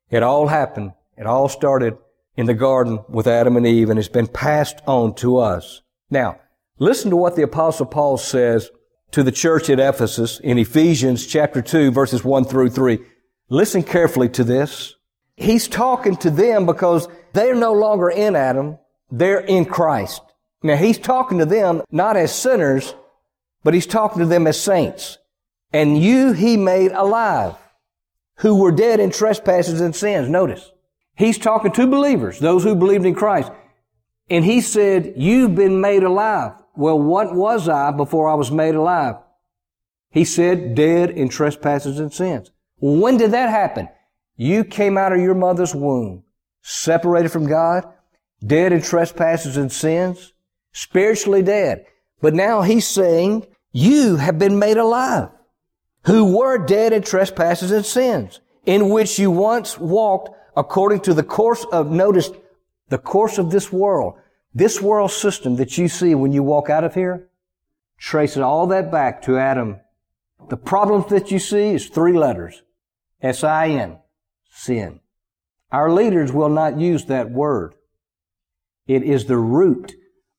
It 0.09 0.23
all 0.23 0.47
happened 0.47 0.93
It 1.17 1.27
all 1.27 1.47
started 1.47 1.99
in 2.35 2.47
the 2.47 2.55
garden 2.55 2.99
with 3.07 3.27
Adam 3.27 3.55
and 3.55 3.67
Eve 3.67 3.91
and 3.91 3.99
it's 3.99 4.09
been 4.09 4.27
passed 4.27 4.81
on 4.87 5.13
to 5.15 5.37
us. 5.37 5.83
Now, 6.09 6.39
listen 6.79 7.11
to 7.11 7.15
what 7.15 7.35
the 7.35 7.43
apostle 7.43 7.85
Paul 7.85 8.17
says 8.17 8.71
to 9.11 9.21
the 9.21 9.31
church 9.31 9.69
at 9.69 9.79
Ephesus 9.79 10.39
in 10.39 10.57
Ephesians 10.57 11.27
chapter 11.27 11.61
2 11.61 11.91
verses 11.91 12.23
1 12.23 12.45
through 12.45 12.71
3. 12.71 12.97
Listen 13.49 13.83
carefully 13.83 14.29
to 14.29 14.43
this. 14.43 14.95
He's 15.41 15.67
talking 15.67 16.15
to 16.17 16.29
them 16.29 16.65
because 16.65 17.07
they're 17.33 17.55
no 17.55 17.73
longer 17.73 18.09
in 18.09 18.35
Adam. 18.35 18.77
They're 19.09 19.39
in 19.39 19.65
Christ. 19.65 20.21
Now 20.63 20.75
he's 20.75 20.99
talking 20.99 21.39
to 21.39 21.45
them 21.45 21.81
not 21.91 22.15
as 22.15 22.33
sinners, 22.33 22.93
but 23.63 23.73
he's 23.73 23.87
talking 23.87 24.19
to 24.19 24.27
them 24.27 24.45
as 24.47 24.61
saints. 24.61 25.17
And 25.73 26.01
you 26.01 26.33
he 26.33 26.57
made 26.57 26.91
alive 26.91 27.55
who 28.37 28.55
were 28.55 28.71
dead 28.71 28.99
in 28.99 29.09
trespasses 29.09 29.81
and 29.81 29.95
sins. 29.95 30.29
Notice. 30.29 30.71
He's 31.15 31.37
talking 31.37 31.71
to 31.73 31.87
believers, 31.87 32.39
those 32.39 32.63
who 32.63 32.75
believed 32.75 33.05
in 33.05 33.15
Christ. 33.15 33.51
And 34.29 34.45
he 34.45 34.61
said, 34.61 35.13
you've 35.17 35.55
been 35.55 35.81
made 35.81 36.03
alive. 36.03 36.53
Well, 36.75 36.99
what 36.99 37.35
was 37.35 37.67
I 37.67 37.91
before 37.91 38.29
I 38.29 38.35
was 38.35 38.49
made 38.49 38.75
alive? 38.75 39.15
He 40.09 40.25
said, 40.25 40.73
dead 40.75 41.11
in 41.11 41.29
trespasses 41.29 41.99
and 41.99 42.13
sins. 42.13 42.51
When 42.79 43.17
did 43.17 43.31
that 43.31 43.49
happen? 43.49 43.89
You 44.35 44.63
came 44.63 44.97
out 44.97 45.13
of 45.13 45.19
your 45.19 45.35
mother's 45.35 45.75
womb, 45.75 46.23
separated 46.61 47.29
from 47.29 47.47
God, 47.47 47.85
dead 48.45 48.73
in 48.73 48.81
trespasses 48.81 49.57
and 49.57 49.71
sins, 49.71 50.33
spiritually 50.73 51.43
dead. 51.43 51.85
But 52.21 52.33
now 52.33 52.61
he's 52.61 52.87
saying, 52.87 53.45
you 53.71 54.17
have 54.17 54.39
been 54.39 54.59
made 54.59 54.77
alive, 54.77 55.29
who 56.05 56.37
were 56.37 56.57
dead 56.57 56.93
in 56.93 57.03
trespasses 57.03 57.71
and 57.71 57.85
sins, 57.85 58.39
in 58.65 58.89
which 58.89 59.19
you 59.19 59.31
once 59.31 59.77
walked 59.77 60.29
according 60.55 61.01
to 61.01 61.13
the 61.13 61.23
course 61.23 61.65
of, 61.71 61.89
notice, 61.89 62.29
the 62.89 62.97
course 62.97 63.37
of 63.37 63.51
this 63.51 63.71
world. 63.71 64.15
This 64.53 64.81
world 64.81 65.11
system 65.11 65.55
that 65.55 65.77
you 65.77 65.87
see 65.87 66.13
when 66.13 66.33
you 66.33 66.43
walk 66.43 66.69
out 66.69 66.83
of 66.83 66.93
here 66.93 67.29
traces 67.97 68.39
all 68.39 68.67
that 68.67 68.91
back 68.91 69.21
to 69.21 69.37
Adam. 69.37 69.79
The 70.49 70.57
problems 70.57 71.05
that 71.07 71.31
you 71.31 71.39
see 71.39 71.69
is 71.69 71.87
three 71.87 72.17
letters. 72.17 72.61
S-I-N. 73.21 73.99
Sin. 74.61 74.99
Our 75.71 75.91
leaders 75.91 76.31
will 76.31 76.49
not 76.49 76.79
use 76.79 77.05
that 77.05 77.31
word. 77.31 77.73
It 78.85 79.01
is 79.01 79.25
the 79.25 79.37
root 79.37 79.93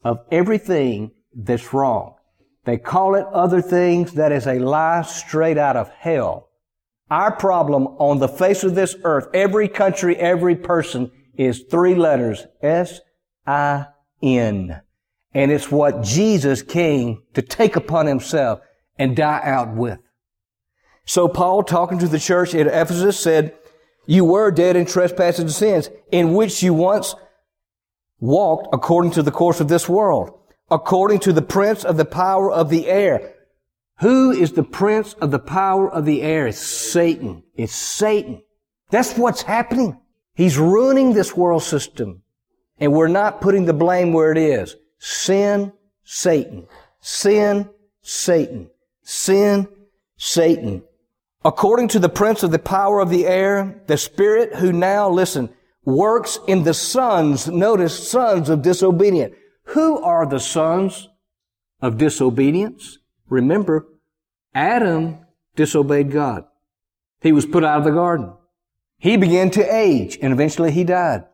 of 0.05 0.21
everything 0.31 1.11
that's 1.35 1.75
wrong. 1.75 2.15
They 2.65 2.79
call 2.79 3.17
it 3.17 3.27
other 3.33 3.61
things 3.61 4.13
that 4.13 4.31
is 4.31 4.47
a 4.47 4.61
lie 4.61 5.03
straight 5.03 5.59
out 5.59 5.77
of 5.77 5.89
hell. 5.89 6.51
Our 7.11 7.35
problem 7.35 7.89
on 7.99 8.21
the 8.21 8.29
face 8.29 8.63
of 8.63 8.77
this 8.77 8.95
earth, 9.03 9.27
every 9.35 9.67
country, 9.67 10.17
every 10.17 10.55
person 10.55 11.11
is 11.35 11.65
three 11.69 11.97
letters. 11.97 12.47
S-I-N. 12.63 12.93
And 15.35 15.51
it's 15.51 15.71
what 15.71 16.05
Jesus 16.05 16.63
came 16.63 17.23
to 17.35 17.43
take 17.43 17.75
upon 17.75 18.07
himself 18.07 18.61
and 18.97 19.17
die 19.17 19.41
out 19.43 19.75
with. 19.75 19.99
So 21.07 21.27
Paul, 21.27 21.65
talking 21.65 21.99
to 21.99 22.07
the 22.07 22.21
church 22.21 22.55
at 22.55 22.69
Ephesus, 22.69 23.19
said, 23.19 23.57
You 24.07 24.25
were 24.25 24.51
dead 24.51 24.77
in 24.77 24.87
trespasses 24.87 25.41
and 25.41 25.53
sins, 25.53 25.91
in 26.11 26.35
which 26.35 26.63
you 26.63 26.75
once 26.75 27.15
walked 28.21 28.69
according 28.73 29.13
to 29.13 29.23
the 29.23 29.31
course 29.31 29.61
of 29.61 29.69
this 29.69 29.89
world, 29.89 30.39
according 30.71 31.21
to 31.21 31.33
the 31.33 31.43
prince 31.43 31.85
of 31.85 31.97
the 31.97 32.05
power 32.05 32.51
of 32.51 32.69
the 32.69 32.89
air. 32.89 33.35
Who 34.01 34.33
is 34.33 34.53
the 34.53 34.65
prince 34.65 35.15
of 35.15 35.31
the 35.31 35.39
power 35.39 35.91
of 35.91 36.05
the 36.05 36.23
air? 36.23 36.49
It's 36.49 36.59
Satan. 36.59 37.45
It's 37.55 37.75
Satan. 37.75 38.43
That's 38.91 39.17
what's 39.17 39.43
happening. 39.43 40.01
He's 40.35 40.59
ruining 40.59 41.13
this 41.13 41.37
world 41.37 41.63
system. 41.63 42.23
And 42.79 42.93
we're 42.93 43.09
not 43.09 43.41
putting 43.41 43.65
the 43.65 43.73
blame 43.73 44.13
where 44.13 44.33
it 44.33 44.39
is. 44.39 44.77
Sin, 44.99 45.73
Satan. 46.03 46.67
Sin, 47.01 47.69
Satan. 48.03 48.71
Sin, 49.03 49.69
Satan. 50.17 50.83
According 51.45 51.89
to 51.89 51.99
the 51.99 52.09
prince 52.09 52.43
of 52.43 52.53
the 52.53 52.59
power 52.59 53.01
of 53.01 53.11
the 53.11 53.27
air, 53.27 53.83
the 53.87 53.97
spirit 53.97 54.57
who 54.57 54.73
now, 54.73 55.11
listen, 55.11 55.51
works 55.85 56.39
in 56.47 56.63
the 56.63 56.75
sons, 56.75 57.49
notice 57.49 58.09
sons 58.09 58.49
of 58.49 58.63
disobedience. 58.63 59.35
Who 59.67 60.01
are 60.03 60.25
the 60.27 60.39
sons 60.39 61.09
of 61.81 61.99
disobedience? 61.99 62.99
Remember, 63.29 63.89
Adam 64.55 65.19
disobeyed 65.57 66.13
God. 66.13 66.45
He 67.21 67.33
was 67.33 67.47
put 67.47 67.65
out 67.65 67.79
of 67.79 67.85
the 67.85 67.91
garden. 67.91 68.33
He 68.99 69.17
began 69.17 69.51
to 69.51 69.75
age 69.75 70.19
and 70.23 70.33
eventually 70.33 70.71
he 70.71 70.85
died 70.85 71.25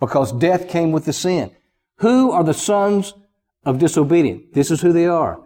because 0.00 0.32
death 0.32 0.68
came 0.68 0.90
with 0.90 1.04
the 1.04 1.12
sin. 1.12 1.50
Who 1.96 2.30
are 2.30 2.44
the 2.44 2.54
sons 2.54 3.12
of 3.64 3.78
disobedience? 3.78 4.44
This 4.54 4.70
is 4.70 4.80
who 4.80 4.92
they 4.92 5.06
are. 5.06 5.42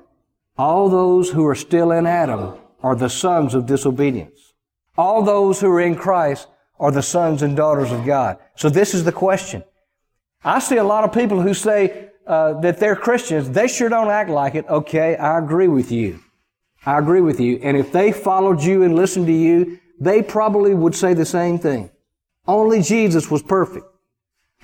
All 0.56 0.88
those 0.88 1.30
who 1.30 1.44
are 1.46 1.54
still 1.54 1.90
in 1.90 2.06
Adam 2.06 2.54
are 2.82 2.94
the 2.94 3.08
sons 3.08 3.54
of 3.54 3.66
disobedience. 3.66 4.54
All 4.98 5.22
those 5.22 5.60
who 5.60 5.70
are 5.70 5.80
in 5.80 5.94
Christ 5.94 6.48
are 6.78 6.90
the 6.90 7.02
sons 7.02 7.42
and 7.42 7.56
daughters 7.56 7.92
of 7.92 8.04
God. 8.04 8.38
So 8.56 8.68
this 8.68 8.94
is 8.94 9.04
the 9.04 9.12
question. 9.12 9.62
I 10.44 10.58
see 10.58 10.76
a 10.76 10.84
lot 10.84 11.04
of 11.04 11.12
people 11.12 11.40
who 11.40 11.54
say 11.54 12.10
uh, 12.26 12.60
that 12.60 12.78
they're 12.78 12.96
Christians. 12.96 13.50
They 13.50 13.68
sure 13.68 13.88
don't 13.88 14.10
act 14.10 14.30
like 14.30 14.54
it. 14.54 14.66
Okay, 14.68 15.16
I 15.16 15.38
agree 15.38 15.68
with 15.68 15.92
you. 15.92 16.20
I 16.84 16.98
agree 16.98 17.20
with 17.20 17.38
you. 17.40 17.60
And 17.62 17.76
if 17.76 17.92
they 17.92 18.10
followed 18.10 18.62
you 18.62 18.82
and 18.82 18.96
listened 18.96 19.26
to 19.26 19.32
you, 19.32 19.78
they 20.00 20.22
probably 20.22 20.74
would 20.74 20.96
say 20.96 21.14
the 21.14 21.24
same 21.24 21.58
thing. 21.58 21.90
Only 22.46 22.82
Jesus 22.82 23.30
was 23.30 23.42
perfect. 23.42 23.86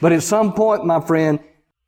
But 0.00 0.12
at 0.12 0.24
some 0.24 0.52
point, 0.52 0.84
my 0.84 1.00
friend, 1.00 1.38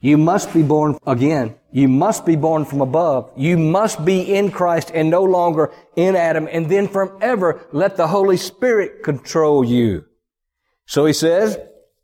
you 0.01 0.17
must 0.17 0.53
be 0.55 0.63
born 0.63 0.99
again. 1.07 1.57
You 1.73 1.87
must 1.89 2.25
be 2.25 2.35
born 2.35 2.65
from 2.65 2.81
above. 2.81 3.31
You 3.37 3.59
must 3.59 4.05
be 4.05 4.35
in 4.35 4.51
Christ 4.51 4.91
and 4.95 5.11
no 5.11 5.23
longer 5.23 5.73
in 5.95 6.17
Adam. 6.17 6.49
And 6.51 6.71
then 6.71 6.89
forever, 6.89 7.67
let 7.73 7.97
the 7.97 8.09
Holy 8.09 8.39
Spirit 8.39 9.03
control 9.03 9.65
you. 9.65 10.07
So 10.87 11.05
he 11.05 11.13
says, 11.13 11.59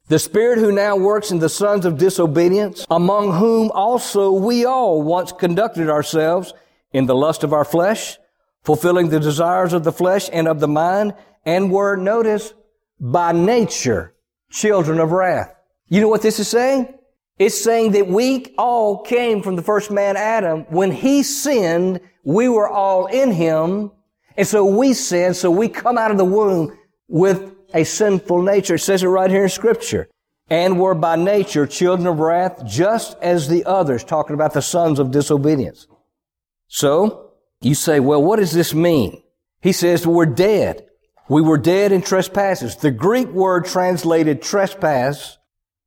the 0.08 0.18
Spirit 0.20 0.58
who 0.58 0.70
now 0.70 0.96
works 0.96 1.32
in 1.32 1.40
the 1.40 1.48
sons 1.48 1.84
of 1.84 1.98
disobedience, 1.98 2.86
among 2.90 3.32
whom 3.32 3.72
also 3.72 4.30
we 4.30 4.64
all 4.64 5.02
once 5.02 5.32
conducted 5.32 5.90
ourselves 5.90 6.52
in 6.92 7.06
the 7.06 7.14
lust 7.14 7.42
of 7.42 7.52
our 7.52 7.64
flesh, 7.64 8.18
fulfilling 8.62 9.08
the 9.08 9.18
desires 9.18 9.72
of 9.72 9.82
the 9.82 9.92
flesh 9.92 10.28
and 10.32 10.46
of 10.46 10.60
the 10.60 10.68
mind, 10.68 11.14
and 11.44 11.72
were, 11.72 11.96
notice, 11.96 12.54
by 13.00 13.32
nature, 13.32 14.14
children 14.50 15.00
of 15.00 15.10
wrath. 15.10 15.52
You 15.88 16.00
know 16.00 16.08
what 16.08 16.22
this 16.22 16.38
is 16.38 16.46
saying? 16.46 16.94
It's 17.38 17.60
saying 17.60 17.92
that 17.92 18.06
we 18.06 18.54
all 18.56 19.02
came 19.02 19.42
from 19.42 19.56
the 19.56 19.62
first 19.62 19.90
man 19.90 20.16
Adam. 20.16 20.60
When 20.68 20.90
he 20.90 21.22
sinned, 21.22 22.00
we 22.24 22.48
were 22.48 22.68
all 22.68 23.06
in 23.06 23.32
him. 23.32 23.92
And 24.36 24.46
so 24.46 24.64
we 24.64 24.94
sinned, 24.94 25.36
so 25.36 25.50
we 25.50 25.68
come 25.68 25.98
out 25.98 26.10
of 26.10 26.18
the 26.18 26.24
womb 26.24 26.76
with 27.08 27.54
a 27.74 27.84
sinful 27.84 28.42
nature. 28.42 28.76
It 28.76 28.80
says 28.80 29.02
it 29.02 29.08
right 29.08 29.30
here 29.30 29.44
in 29.44 29.48
scripture. 29.48 30.08
And 30.48 30.78
were 30.78 30.94
by 30.94 31.16
nature 31.16 31.66
children 31.66 32.06
of 32.06 32.20
wrath, 32.20 32.64
just 32.64 33.18
as 33.20 33.48
the 33.48 33.64
others, 33.64 34.04
talking 34.04 34.34
about 34.34 34.54
the 34.54 34.62
sons 34.62 34.98
of 34.98 35.10
disobedience. 35.10 35.88
So, 36.68 37.32
you 37.60 37.74
say, 37.74 38.00
well, 38.00 38.22
what 38.22 38.38
does 38.38 38.52
this 38.52 38.72
mean? 38.72 39.22
He 39.60 39.72
says 39.72 40.06
we're 40.06 40.26
dead. 40.26 40.86
We 41.28 41.42
were 41.42 41.58
dead 41.58 41.90
in 41.90 42.02
trespasses. 42.02 42.76
The 42.76 42.92
Greek 42.92 43.28
word 43.28 43.64
translated 43.64 44.40
trespass 44.40 45.38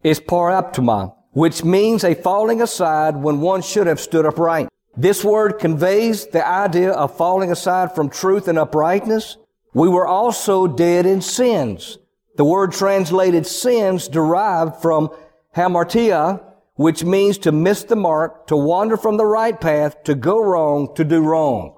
is 0.04 0.20
paraptoma, 0.20 1.16
which 1.32 1.64
means 1.64 2.04
a 2.04 2.16
falling 2.16 2.62
aside 2.62 3.16
when 3.16 3.42
one 3.42 3.62
should 3.62 3.88
have 3.88 4.00
stood 4.00 4.26
upright. 4.26 4.68
This 4.98 5.24
word 5.24 5.60
conveys 5.60 6.28
the 6.28 6.46
idea 6.46 6.92
of 6.92 7.16
falling 7.16 7.52
aside 7.52 7.96
from 7.96 8.10
truth 8.10 8.48
and 8.48 8.58
uprightness. 8.58 9.38
We 9.74 9.88
were 9.88 10.08
also 10.08 10.68
dead 10.68 11.06
in 11.06 11.22
sins. 11.22 11.98
The 12.38 12.46
word 12.46 12.72
translated 12.72 13.46
sins 13.46 14.08
derived 14.08 14.82
from 14.82 15.10
hamartia, 15.56 16.42
which 16.76 17.04
means 17.04 17.38
to 17.40 17.52
miss 17.52 17.84
the 17.84 17.96
mark, 17.96 18.48
to 18.48 18.58
wander 18.58 18.98
from 18.98 19.18
the 19.18 19.26
right 19.26 19.60
path, 19.60 20.04
to 20.06 20.16
go 20.16 20.42
wrong, 20.42 20.96
to 20.96 21.04
do 21.04 21.22
wrong. 21.22 21.78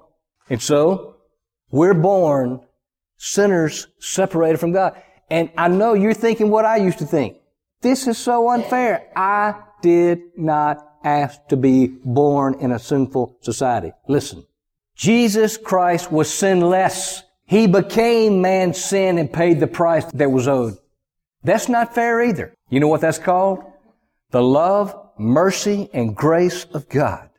And 0.49 0.61
so, 0.61 1.15
we're 1.71 1.93
born 1.93 2.61
sinners 3.17 3.87
separated 3.99 4.59
from 4.59 4.71
God. 4.71 5.01
And 5.29 5.49
I 5.57 5.67
know 5.67 5.93
you're 5.93 6.13
thinking 6.13 6.49
what 6.49 6.65
I 6.65 6.77
used 6.77 6.99
to 6.99 7.05
think. 7.05 7.37
This 7.82 8.08
is 8.08 8.17
so 8.17 8.50
unfair. 8.50 9.08
I 9.15 9.56
did 9.82 10.38
not 10.38 10.88
ask 11.04 11.48
to 11.48 11.58
be 11.58 11.88
born 11.88 12.56
in 12.60 12.72
a 12.72 12.80
sinful 12.80 13.38
society. 13.41 13.91
Listen. 14.08 14.46
Jesus 14.96 15.58
Christ 15.58 16.12
was 16.12 16.32
sinless. 16.32 17.24
He 17.46 17.65
became 17.65 18.41
man's 18.41 18.84
sin 18.84 19.17
and 19.17 19.34
paid 19.34 19.60
the 19.60 19.67
price 19.67 20.06
that 20.13 20.32
was 20.32 20.48
owed. 20.48 20.78
That's 21.44 21.67
not 21.67 21.96
fair 21.96 22.22
either. 22.22 22.54
You 22.70 22.80
know 22.80 22.88
what 22.88 23.02
that's 23.02 23.17
called? 23.17 23.63
The 24.30 24.44
love, 24.44 24.96
mercy, 25.17 25.89
and 25.91 26.15
grace 26.15 26.65
of 26.65 26.88
God. 26.88 27.30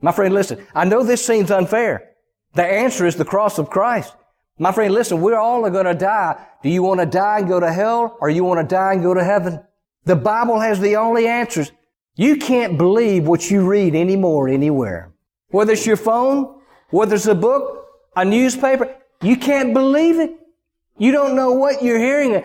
My 0.00 0.12
friend, 0.12 0.32
listen. 0.32 0.66
I 0.74 0.84
know 0.86 1.02
this 1.02 1.24
seems 1.24 1.50
unfair. 1.50 2.10
The 2.54 2.64
answer 2.64 3.06
is 3.06 3.16
the 3.16 3.24
cross 3.24 3.58
of 3.58 3.68
Christ. 3.68 4.14
My 4.58 4.72
friend, 4.72 4.94
listen, 4.94 5.20
we're 5.20 5.38
all 5.38 5.68
going 5.70 5.86
to 5.86 5.94
die. 5.94 6.42
Do 6.62 6.70
you 6.70 6.82
want 6.82 7.00
to 7.00 7.06
die 7.06 7.40
and 7.40 7.48
go 7.48 7.60
to 7.60 7.70
hell 7.72 8.16
or 8.20 8.30
you 8.30 8.44
want 8.44 8.66
to 8.66 8.74
die 8.74 8.94
and 8.94 9.02
go 9.02 9.12
to 9.12 9.22
heaven? 9.22 9.60
The 10.04 10.16
Bible 10.16 10.60
has 10.60 10.80
the 10.80 10.96
only 10.96 11.26
answers. 11.26 11.72
You 12.14 12.36
can't 12.36 12.78
believe 12.78 13.26
what 13.26 13.50
you 13.50 13.66
read 13.66 13.94
anymore 13.94 14.48
anywhere. 14.48 15.12
Whether 15.48 15.72
it's 15.72 15.86
your 15.86 15.96
phone, 15.96 16.60
whether 16.90 17.14
it's 17.16 17.26
a 17.26 17.34
book, 17.34 17.86
a 18.14 18.24
newspaper, 18.24 18.94
you 19.22 19.36
can't 19.36 19.72
believe 19.72 20.18
it. 20.18 20.32
You 20.98 21.10
don't 21.10 21.34
know 21.34 21.52
what 21.52 21.82
you're 21.82 21.98
hearing. 21.98 22.44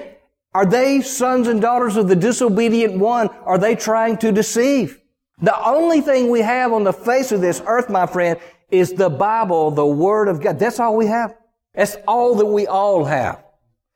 Are 0.53 0.65
they 0.65 1.01
sons 1.01 1.47
and 1.47 1.61
daughters 1.61 1.97
of 1.97 2.07
the 2.07 2.15
disobedient 2.15 2.97
one? 2.97 3.29
Are 3.45 3.57
they 3.57 3.75
trying 3.75 4.17
to 4.17 4.31
deceive? 4.31 4.99
The 5.41 5.57
only 5.65 6.01
thing 6.01 6.29
we 6.29 6.41
have 6.41 6.73
on 6.73 6.83
the 6.83 6.93
face 6.93 7.31
of 7.31 7.41
this 7.41 7.61
earth, 7.65 7.89
my 7.89 8.07
friend, 8.07 8.39
is 8.71 8.93
the 8.93 9.09
Bible, 9.09 9.71
the 9.71 9.85
Word 9.85 10.27
of 10.27 10.41
God. 10.41 10.59
That's 10.59 10.79
all 10.79 10.95
we 10.95 11.05
have. 11.07 11.35
That's 11.75 11.95
all 12.07 12.35
that 12.35 12.45
we 12.45 12.67
all 12.67 13.05
have. 13.05 13.43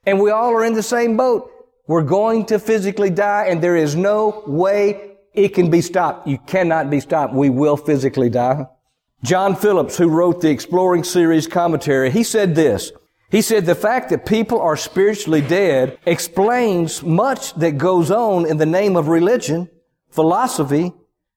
And 0.05 0.19
we 0.19 0.31
all 0.31 0.53
are 0.53 0.65
in 0.65 0.73
the 0.73 0.83
same 0.83 1.17
boat. 1.17 1.49
We're 1.87 2.03
going 2.03 2.45
to 2.45 2.59
physically 2.59 3.09
die 3.09 3.47
and 3.49 3.61
there 3.61 3.75
is 3.75 3.95
no 3.95 4.43
way 4.47 5.17
it 5.33 5.49
can 5.49 5.69
be 5.69 5.81
stopped. 5.81 6.27
You 6.27 6.37
cannot 6.37 6.89
be 6.89 6.99
stopped. 6.99 7.33
We 7.33 7.49
will 7.49 7.75
physically 7.75 8.29
die. 8.29 8.67
John 9.23 9.55
Phillips, 9.55 9.97
who 9.97 10.09
wrote 10.09 10.41
the 10.41 10.49
Exploring 10.49 11.03
Series 11.03 11.47
commentary, 11.47 12.11
he 12.11 12.23
said 12.23 12.55
this. 12.55 12.91
He 13.31 13.41
said 13.41 13.65
the 13.65 13.75
fact 13.75 14.09
that 14.09 14.25
people 14.25 14.61
are 14.61 14.77
spiritually 14.77 15.41
dead 15.41 15.97
explains 16.05 17.01
much 17.01 17.53
that 17.55 17.77
goes 17.77 18.11
on 18.11 18.45
in 18.45 18.57
the 18.57 18.65
name 18.65 18.95
of 18.95 19.07
religion, 19.07 19.69
philosophy, 20.09 20.93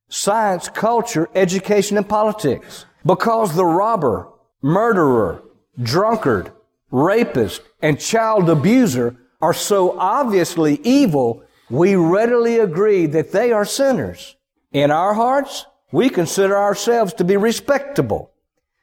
science, 0.09 0.68
culture, 0.68 1.28
education, 1.35 1.96
and 1.96 2.09
politics. 2.09 2.85
Because 3.04 3.54
the 3.54 3.64
robber, 3.64 4.28
murderer, 4.62 5.42
drunkard, 5.80 6.52
rapist, 6.90 7.62
and 7.80 7.98
child 7.98 8.50
abuser 8.50 9.16
are 9.46 9.54
so 9.54 9.96
obviously 9.96 10.80
evil, 10.82 11.44
we 11.70 11.94
readily 11.94 12.59
agree 12.59 13.06
that 13.06 13.30
they 13.30 13.52
are 13.52 13.64
sinners. 13.64 14.35
In 14.72 14.90
our 14.90 15.14
hearts, 15.14 15.66
we 15.92 16.09
consider 16.09 16.56
ourselves 16.59 17.14
to 17.14 17.22
be 17.22 17.37
respectable 17.37 18.32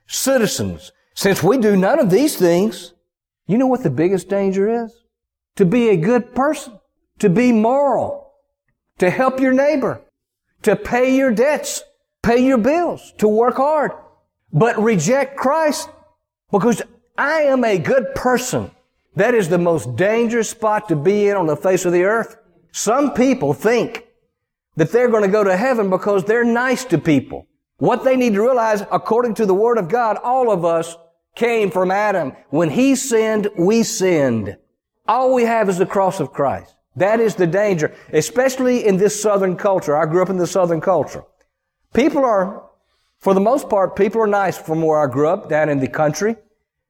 citizens. 0.07 0.93
Since 1.15 1.43
we 1.43 1.57
do 1.57 1.75
none 1.75 1.99
of 1.99 2.09
these 2.09 2.37
things, 2.37 2.93
you 3.45 3.57
know 3.57 3.67
what 3.67 3.83
the 3.83 3.89
biggest 3.89 4.29
danger 4.29 4.85
is? 4.85 5.03
To 5.57 5.65
be 5.65 5.89
a 5.89 5.97
good 5.97 6.33
person, 6.33 6.79
to 7.19 7.29
be 7.29 7.51
moral, 7.51 8.31
to 8.99 9.09
help 9.09 9.41
your 9.41 9.51
neighbor, 9.51 9.99
to 10.61 10.77
pay 10.77 11.13
your 11.13 11.31
debts, 11.31 11.83
pay 12.21 12.37
your 12.37 12.57
bills, 12.57 13.13
to 13.17 13.27
work 13.27 13.57
hard, 13.57 13.91
but 14.53 14.81
reject 14.81 15.35
Christ 15.35 15.89
because 16.53 16.81
I 17.17 17.41
am 17.41 17.65
a 17.65 17.77
good 17.77 18.15
person. 18.15 18.71
That 19.15 19.35
is 19.35 19.49
the 19.49 19.57
most 19.57 19.95
dangerous 19.95 20.49
spot 20.49 20.89
to 20.89 20.95
be 20.95 21.27
in 21.27 21.37
on 21.37 21.47
the 21.47 21.55
face 21.55 21.85
of 21.85 21.93
the 21.93 22.03
earth. 22.03 22.37
Some 22.71 23.13
people 23.13 23.53
think 23.53 24.07
that 24.75 24.91
they're 24.91 25.09
going 25.09 25.23
to 25.23 25.29
go 25.29 25.43
to 25.43 25.55
heaven 25.55 25.89
because 25.89 26.23
they're 26.23 26.43
nice 26.43 26.83
to 26.85 26.97
people. 26.97 27.47
What 27.77 28.03
they 28.03 28.15
need 28.15 28.33
to 28.33 28.41
realize, 28.41 28.81
according 28.91 29.35
to 29.35 29.45
the 29.45 29.53
Word 29.53 29.77
of 29.77 29.89
God, 29.89 30.17
all 30.23 30.51
of 30.51 30.65
us 30.65 30.95
came 31.35 31.69
from 31.69 31.91
Adam. 31.91 32.33
When 32.49 32.69
he 32.69 32.95
sinned, 32.95 33.49
we 33.57 33.83
sinned. 33.83 34.57
All 35.07 35.33
we 35.33 35.43
have 35.43 35.69
is 35.69 35.77
the 35.77 35.85
cross 35.85 36.19
of 36.19 36.31
Christ. 36.31 36.75
That 36.95 37.19
is 37.19 37.35
the 37.35 37.47
danger, 37.47 37.93
especially 38.11 38.85
in 38.85 38.97
this 38.97 39.19
southern 39.21 39.57
culture. 39.57 39.97
I 39.97 40.05
grew 40.05 40.21
up 40.21 40.29
in 40.29 40.37
the 40.37 40.47
southern 40.47 40.81
culture. 40.81 41.23
People 41.93 42.23
are, 42.23 42.63
for 43.19 43.33
the 43.33 43.41
most 43.41 43.69
part, 43.69 43.95
people 43.95 44.21
are 44.21 44.27
nice 44.27 44.57
from 44.57 44.81
where 44.81 44.99
I 44.99 45.11
grew 45.11 45.27
up, 45.27 45.49
down 45.49 45.69
in 45.69 45.79
the 45.79 45.87
country. 45.87 46.35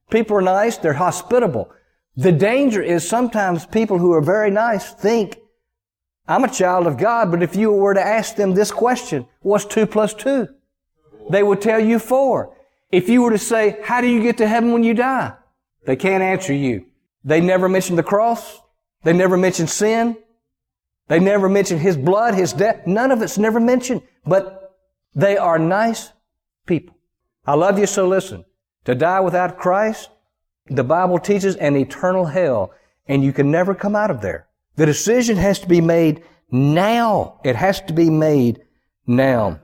People 0.09 0.37
are 0.37 0.41
nice, 0.41 0.77
they're 0.77 0.93
hospitable. 0.93 1.71
The 2.15 2.31
danger 2.31 2.81
is 2.81 3.07
sometimes 3.07 3.65
people 3.65 3.97
who 3.97 4.13
are 4.13 4.21
very 4.21 4.51
nice 4.51 4.91
think, 4.93 5.37
I'm 6.27 6.43
a 6.43 6.49
child 6.49 6.87
of 6.87 6.97
God, 6.97 7.31
but 7.31 7.43
if 7.43 7.55
you 7.55 7.71
were 7.71 7.93
to 7.93 8.05
ask 8.05 8.35
them 8.35 8.53
this 8.53 8.71
question, 8.71 9.25
what's 9.41 9.65
two 9.65 9.85
plus 9.85 10.13
two? 10.13 10.47
They 11.29 11.43
would 11.43 11.61
tell 11.61 11.79
you 11.79 11.99
four. 11.99 12.55
If 12.91 13.09
you 13.09 13.23
were 13.23 13.31
to 13.31 13.37
say, 13.37 13.79
how 13.83 14.01
do 14.01 14.07
you 14.07 14.21
get 14.21 14.37
to 14.37 14.47
heaven 14.47 14.71
when 14.71 14.83
you 14.83 14.93
die? 14.93 15.33
They 15.85 15.95
can't 15.95 16.23
answer 16.23 16.53
you. 16.53 16.85
They 17.23 17.41
never 17.41 17.67
mention 17.67 17.95
the 17.95 18.03
cross. 18.03 18.61
They 19.03 19.13
never 19.13 19.35
mention 19.35 19.67
sin. 19.67 20.17
They 21.07 21.19
never 21.19 21.49
mention 21.49 21.79
His 21.79 21.97
blood, 21.97 22.35
His 22.35 22.53
death. 22.53 22.87
None 22.87 23.11
of 23.11 23.21
it's 23.21 23.37
never 23.37 23.59
mentioned, 23.59 24.01
but 24.25 24.77
they 25.15 25.37
are 25.37 25.59
nice 25.59 26.11
people. 26.65 26.95
I 27.45 27.55
love 27.55 27.77
you, 27.77 27.85
so 27.85 28.07
listen. 28.07 28.45
To 28.85 28.95
die 28.95 29.19
without 29.19 29.57
Christ, 29.57 30.09
the 30.67 30.83
Bible 30.83 31.19
teaches 31.19 31.55
an 31.55 31.75
eternal 31.75 32.25
hell, 32.25 32.71
and 33.07 33.23
you 33.23 33.33
can 33.33 33.51
never 33.51 33.75
come 33.75 33.95
out 33.95 34.11
of 34.11 34.21
there. 34.21 34.47
The 34.75 34.85
decision 34.85 35.37
has 35.37 35.59
to 35.59 35.67
be 35.67 35.81
made 35.81 36.23
now. 36.51 37.39
It 37.43 37.55
has 37.55 37.81
to 37.81 37.93
be 37.93 38.09
made 38.09 38.61
now. 39.05 39.59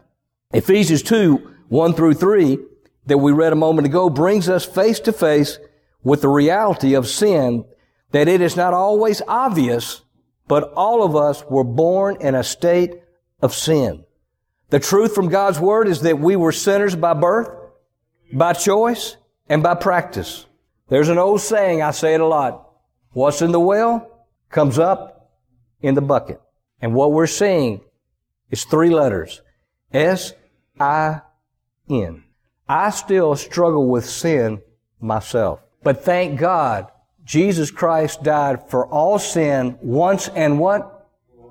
Ephesians 0.54 1.04
2, 1.04 1.56
1 1.70 1.94
through 1.94 2.16
3 2.16 2.58
that 3.06 3.18
we 3.18 3.32
read 3.32 3.54
a 3.54 3.58
moment 3.58 3.88
ago 3.88 4.10
brings 4.10 4.50
us 4.50 4.66
face 4.66 5.00
to 5.00 5.12
face 5.12 5.58
with 6.04 6.22
the 6.22 6.30
reality 6.30 6.94
of 6.94 7.08
sin 7.08 7.66
that 8.12 8.28
it 8.28 8.42
is 8.42 8.56
not 8.56 8.74
always 8.74 9.22
obvious, 9.28 10.02
but 10.48 10.72
all 10.74 11.04
of 11.04 11.16
us 11.16 11.44
were 11.50 11.64
born 11.64 12.18
in 12.22 12.36
a 12.36 12.44
state 12.44 13.02
of 13.42 13.54
sin. 13.54 14.04
The 14.70 14.80
truth 14.80 15.16
from 15.16 15.30
God's 15.30 15.60
Word 15.60 15.88
is 15.88 16.02
that 16.02 16.20
we 16.20 16.36
were 16.36 16.52
sinners 16.52 16.96
by 16.96 17.14
birth, 17.14 17.50
by 18.32 18.54
choice, 18.54 19.18
and 19.48 19.64
by 19.64 19.76
practice. 19.76 20.46
There's 20.90 21.10
an 21.10 21.18
old 21.18 21.42
saying, 21.42 21.82
I 21.82 21.92
say 21.92 22.16
it 22.16 22.22
a 22.22 22.26
lot. 22.26 22.70
What's 23.12 23.42
in 23.42 23.52
the 23.52 23.60
well 23.60 24.26
comes 24.50 24.80
up 24.80 25.32
in 25.82 25.96
the 25.96 26.02
bucket. 26.02 26.42
And 26.82 26.94
what 26.94 27.12
we're 27.12 27.28
seeing 27.28 27.82
is 28.50 28.64
three 28.64 28.90
letters. 28.90 29.42
S-I-N. 29.94 31.24
I 32.68 32.90
still 32.92 33.36
struggle 33.36 33.88
with 33.88 34.06
sin 34.06 34.62
myself. 35.00 35.62
But 35.84 36.04
thank 36.04 36.40
God, 36.40 36.92
Jesus 37.24 37.72
Christ 37.72 38.24
died 38.24 38.70
for 38.70 38.88
all 38.88 39.20
sin 39.20 39.78
once 39.82 40.28
and 40.30 40.60
what? 40.60 41.08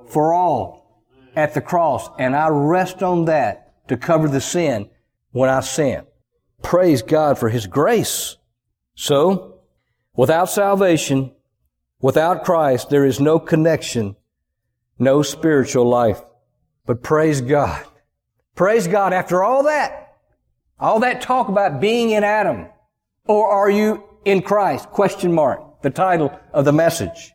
For 0.09 0.33
all 0.33 1.05
at 1.37 1.55
the 1.55 1.61
cross. 1.61 2.09
And 2.19 2.35
I 2.35 2.49
rest 2.49 3.03
on 3.03 3.27
that 3.27 3.87
to 3.89 3.97
cover 3.97 4.29
the 4.29 4.41
sin 4.41 4.91
when 5.31 5.51
I 5.51 5.61
sin. 5.61 6.05
Praise 6.63 7.03
God 7.03 7.39
for 7.39 7.49
His 7.49 7.67
grace. 7.67 8.38
So, 9.01 9.61
without 10.17 10.51
salvation, 10.51 11.31
without 12.01 12.43
Christ, 12.45 12.91
there 12.91 13.05
is 13.05 13.21
no 13.21 13.39
connection, 13.39 14.17
no 14.99 15.23
spiritual 15.23 15.89
life. 15.89 16.21
But 16.85 17.05
praise 17.05 17.41
God. 17.41 17.87
Praise 18.57 18.89
God. 18.89 19.13
After 19.13 19.45
all 19.45 19.63
that, 19.63 20.17
all 20.81 20.99
that 20.99 21.21
talk 21.21 21.49
about 21.49 21.81
being 21.81 22.11
in 22.11 22.25
Adam, 22.25 22.67
or 23.25 23.49
are 23.49 23.71
you 23.71 24.03
in 24.25 24.43
Christ? 24.43 24.91
Question 24.91 25.33
mark. 25.33 25.81
The 25.83 25.91
title 25.91 26.37
of 26.53 26.65
the 26.65 26.73
message. 26.73 27.35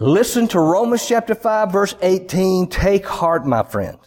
Listen 0.00 0.48
to 0.48 0.58
Romans 0.58 1.06
chapter 1.06 1.36
5 1.36 1.70
verse 1.70 1.94
18. 2.02 2.66
Take 2.70 3.06
heart, 3.06 3.46
my 3.46 3.62
friend. 3.62 3.98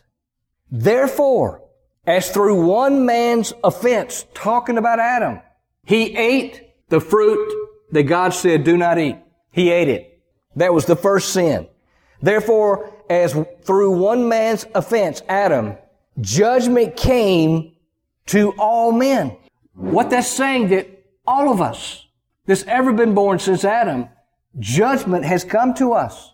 Therefore, 0.70 1.64
as 2.06 2.30
through 2.32 2.66
one 2.66 3.06
man's 3.06 3.54
offense, 3.64 4.26
talking 4.34 4.78
about 4.78 5.00
Adam, 5.00 5.40
he 5.86 6.18
ate 6.18 6.68
the 6.92 7.02
fruit 7.02 7.52
that 7.92 8.04
God 8.04 8.34
said, 8.34 8.64
do 8.64 8.78
not 8.78 9.00
eat. 9.00 9.18
He 9.52 9.72
ate 9.72 9.88
it. 9.88 10.22
That 10.58 10.74
was 10.74 10.86
the 10.86 10.96
first 10.96 11.34
sin. 11.34 11.68
Therefore, 12.22 12.94
as 13.10 13.36
through 13.64 13.92
one 13.98 14.28
man's 14.28 14.66
offense, 14.76 15.22
Adam, 15.28 15.78
judgment 16.20 16.96
came 16.96 17.74
to 18.28 18.52
all 18.60 18.92
men. 18.92 19.38
What 19.74 20.10
that's 20.10 20.28
saying 20.28 20.68
that 20.70 20.88
all 21.26 21.52
of 21.52 21.62
us 21.62 22.06
that's 22.46 22.64
ever 22.64 22.92
been 22.92 23.16
born 23.16 23.40
since 23.40 23.64
Adam, 23.64 24.10
judgment 24.60 25.24
has 25.24 25.44
come 25.44 25.74
to 25.76 25.94
us. 25.94 26.34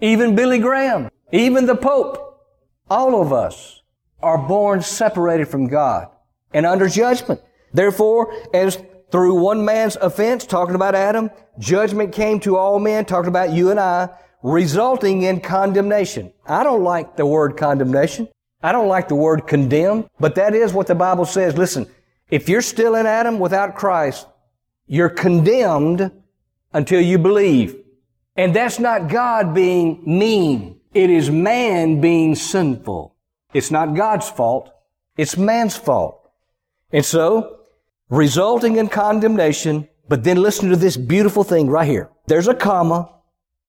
Even 0.00 0.34
Billy 0.34 0.58
Graham, 0.58 1.10
even 1.32 1.66
the 1.66 1.76
Pope, 1.76 2.42
all 2.88 3.20
of 3.20 3.32
us 3.32 3.82
are 4.22 4.38
born 4.38 4.80
separated 4.80 5.48
from 5.48 5.66
God 5.66 6.08
and 6.54 6.64
under 6.64 6.88
judgment. 6.88 7.42
Therefore, 7.72 8.32
as 8.54 8.82
through 9.10 9.34
one 9.34 9.64
man's 9.64 9.96
offense, 9.96 10.44
talking 10.44 10.74
about 10.74 10.94
Adam, 10.94 11.30
judgment 11.58 12.12
came 12.12 12.40
to 12.40 12.56
all 12.56 12.78
men, 12.78 13.04
talking 13.04 13.28
about 13.28 13.52
you 13.52 13.70
and 13.70 13.80
I, 13.80 14.10
resulting 14.42 15.22
in 15.22 15.40
condemnation. 15.40 16.32
I 16.46 16.62
don't 16.62 16.82
like 16.82 17.16
the 17.16 17.26
word 17.26 17.56
condemnation. 17.56 18.28
I 18.62 18.72
don't 18.72 18.88
like 18.88 19.08
the 19.08 19.14
word 19.14 19.46
condemn, 19.46 20.08
but 20.18 20.34
that 20.34 20.54
is 20.54 20.72
what 20.72 20.88
the 20.88 20.94
Bible 20.94 21.24
says. 21.24 21.56
Listen, 21.56 21.86
if 22.30 22.48
you're 22.48 22.62
still 22.62 22.94
in 22.96 23.06
Adam 23.06 23.38
without 23.38 23.76
Christ, 23.76 24.26
you're 24.86 25.08
condemned 25.08 26.10
until 26.72 27.00
you 27.00 27.18
believe. 27.18 27.76
And 28.36 28.54
that's 28.54 28.78
not 28.78 29.08
God 29.08 29.54
being 29.54 30.02
mean. 30.04 30.80
It 30.92 31.10
is 31.10 31.30
man 31.30 32.00
being 32.00 32.34
sinful. 32.34 33.14
It's 33.52 33.70
not 33.70 33.94
God's 33.94 34.28
fault. 34.28 34.70
It's 35.16 35.36
man's 35.36 35.76
fault. 35.76 36.30
And 36.92 37.04
so, 37.04 37.57
resulting 38.08 38.76
in 38.76 38.88
condemnation, 38.88 39.88
But 40.08 40.24
then 40.24 40.40
listen 40.40 40.70
to 40.70 40.76
this 40.76 40.96
beautiful 40.96 41.44
thing 41.44 41.68
right 41.68 41.86
here. 41.86 42.10
There's 42.26 42.48
a 42.48 42.54
comma. 42.54 43.10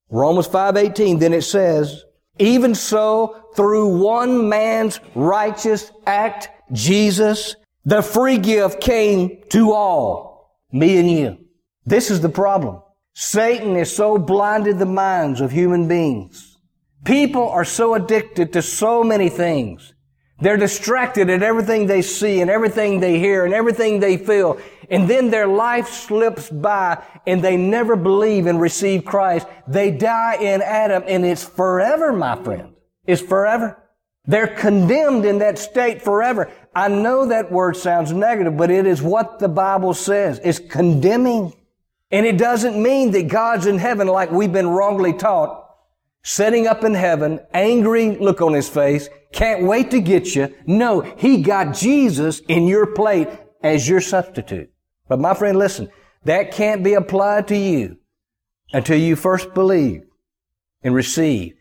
Romans 0.10 0.48
5:18 0.48 1.20
then 1.20 1.34
it 1.34 1.44
says, 1.44 2.04
even 2.40 2.74
so 2.74 3.36
through 3.56 4.02
one 4.02 4.48
man's 4.48 5.00
righteous 5.14 5.92
act 6.06 6.50
Jesus 6.72 7.56
the 7.86 8.02
free 8.02 8.38
gift 8.38 8.82
came 8.82 9.42
to 9.50 9.72
all, 9.72 10.60
me 10.72 10.98
and 11.00 11.10
you. 11.10 11.38
This 11.86 12.12
is 12.12 12.22
the 12.22 12.30
problem. 12.30 12.82
Satan 13.16 13.76
has 13.76 13.96
so 13.96 14.18
blinded 14.18 14.80
the 14.80 14.86
minds 14.86 15.42
of 15.42 15.52
human 15.52 15.88
beings. 15.88 16.58
People 17.04 17.48
are 17.50 17.66
so 17.66 17.96
addicted 17.96 18.54
to 18.54 18.62
so 18.62 19.04
many 19.04 19.30
things. 19.30 19.94
They're 20.42 20.58
distracted 20.58 21.30
at 21.30 21.44
everything 21.44 21.88
they 21.88 22.02
see 22.02 22.42
and 22.42 22.50
everything 22.50 23.00
they 23.00 23.20
hear 23.20 23.46
and 23.46 23.54
everything 23.54 24.00
they 24.00 24.18
feel. 24.18 24.60
And 24.90 25.10
then 25.10 25.30
their 25.30 25.48
life 25.48 25.90
slips 25.90 26.50
by 26.50 27.04
and 27.28 27.44
they 27.44 27.58
never 27.58 27.96
believe 27.96 28.46
and 28.46 28.60
receive 28.60 29.06
Christ. 29.06 29.48
They 29.68 29.92
die 29.92 30.38
in 30.38 30.62
Adam 30.62 31.04
and 31.08 31.26
it's 31.26 31.44
forever, 31.44 32.14
my 32.14 32.42
friend. 32.42 32.74
It's 33.06 33.22
forever. 33.22 33.78
They're 34.26 34.48
condemned 34.48 35.26
in 35.26 35.40
that 35.40 35.58
state 35.58 36.02
forever. 36.02 36.52
I 36.76 36.88
know 36.88 37.26
that 37.26 37.52
word 37.52 37.76
sounds 37.76 38.14
negative, 38.14 38.56
but 38.56 38.72
it 38.72 38.86
is 38.86 39.02
what 39.02 39.40
the 39.40 39.48
Bible 39.50 39.94
says. 39.94 40.40
It's 40.44 40.60
condemning. 40.60 41.54
And 42.12 42.26
it 42.26 42.38
doesn't 42.38 42.82
mean 42.82 43.12
that 43.12 43.28
God's 43.28 43.66
in 43.66 43.78
heaven 43.78 44.08
like 44.08 44.32
we've 44.32 44.54
been 44.54 44.68
wrongly 44.68 45.14
taught, 45.14 45.68
setting 46.24 46.68
up 46.68 46.84
in 46.84 46.94
heaven, 46.94 47.40
angry 47.54 48.18
look 48.18 48.42
on 48.42 48.54
his 48.54 48.70
face, 48.70 49.10
can't 49.32 49.64
wait 49.64 49.92
to 49.92 50.02
get 50.02 50.36
you. 50.36 50.54
No, 50.66 51.02
he 51.02 51.42
got 51.42 51.76
Jesus 51.76 52.42
in 52.48 52.68
your 52.68 52.88
plate 52.88 53.30
as 53.64 53.88
your 53.88 54.02
substitute. 54.02 54.72
But 55.08 55.20
my 55.20 55.34
friend, 55.34 55.58
listen, 55.58 55.90
that 56.26 56.52
can't 56.52 56.84
be 56.84 56.94
applied 56.94 57.48
to 57.50 57.58
you 57.58 57.98
until 58.74 58.98
you 58.98 59.16
first 59.16 59.54
believe 59.54 60.04
and 60.84 60.96
receive. 60.96 61.54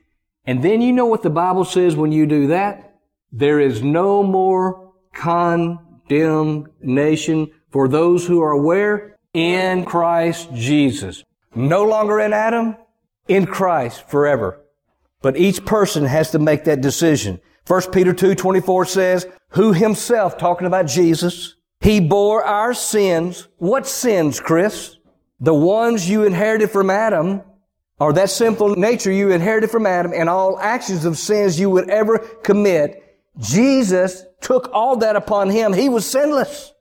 And 0.44 0.62
then 0.62 0.80
you 0.80 0.92
know 0.92 1.06
what 1.06 1.22
the 1.22 1.30
Bible 1.30 1.64
says 1.64 1.96
when 1.96 2.12
you 2.12 2.26
do 2.26 2.48
that? 2.48 3.00
There 3.32 3.60
is 3.60 3.82
no 3.82 4.22
more 4.22 4.92
condemnation 5.14 7.50
for 7.70 7.88
those 7.88 8.26
who 8.26 8.40
are 8.40 8.56
where? 8.56 9.18
in 9.34 9.84
Christ 9.84 10.52
Jesus. 10.54 11.24
No 11.54 11.84
longer 11.84 12.20
in 12.20 12.32
Adam, 12.32 12.76
in 13.26 13.46
Christ 13.46 14.08
forever. 14.08 14.60
But 15.22 15.36
each 15.36 15.64
person 15.64 16.04
has 16.04 16.30
to 16.32 16.38
make 16.38 16.64
that 16.64 16.80
decision. 16.80 17.40
1 17.68 17.90
Peter 17.92 18.14
2, 18.14 18.34
24 18.34 18.84
says, 18.86 19.26
who 19.50 19.72
himself, 19.72 20.38
talking 20.38 20.66
about 20.66 20.86
Jesus, 20.86 21.54
he 21.80 22.00
bore 22.00 22.42
our 22.42 22.72
sins. 22.72 23.46
What 23.58 23.86
sins, 23.86 24.40
Chris? 24.40 24.96
The 25.38 25.52
ones 25.52 26.08
you 26.08 26.24
inherited 26.24 26.70
from 26.70 26.88
Adam, 26.88 27.42
or 28.00 28.14
that 28.14 28.30
sinful 28.30 28.76
nature 28.76 29.12
you 29.12 29.30
inherited 29.30 29.70
from 29.70 29.86
Adam, 29.86 30.12
and 30.14 30.30
all 30.30 30.58
actions 30.58 31.04
of 31.04 31.18
sins 31.18 31.60
you 31.60 31.68
would 31.68 31.90
ever 31.90 32.18
commit. 32.18 33.04
Jesus 33.38 34.24
took 34.40 34.70
all 34.72 34.96
that 34.96 35.14
upon 35.14 35.50
him. 35.50 35.74
He 35.74 35.90
was 35.90 36.08
sinless. 36.08 36.72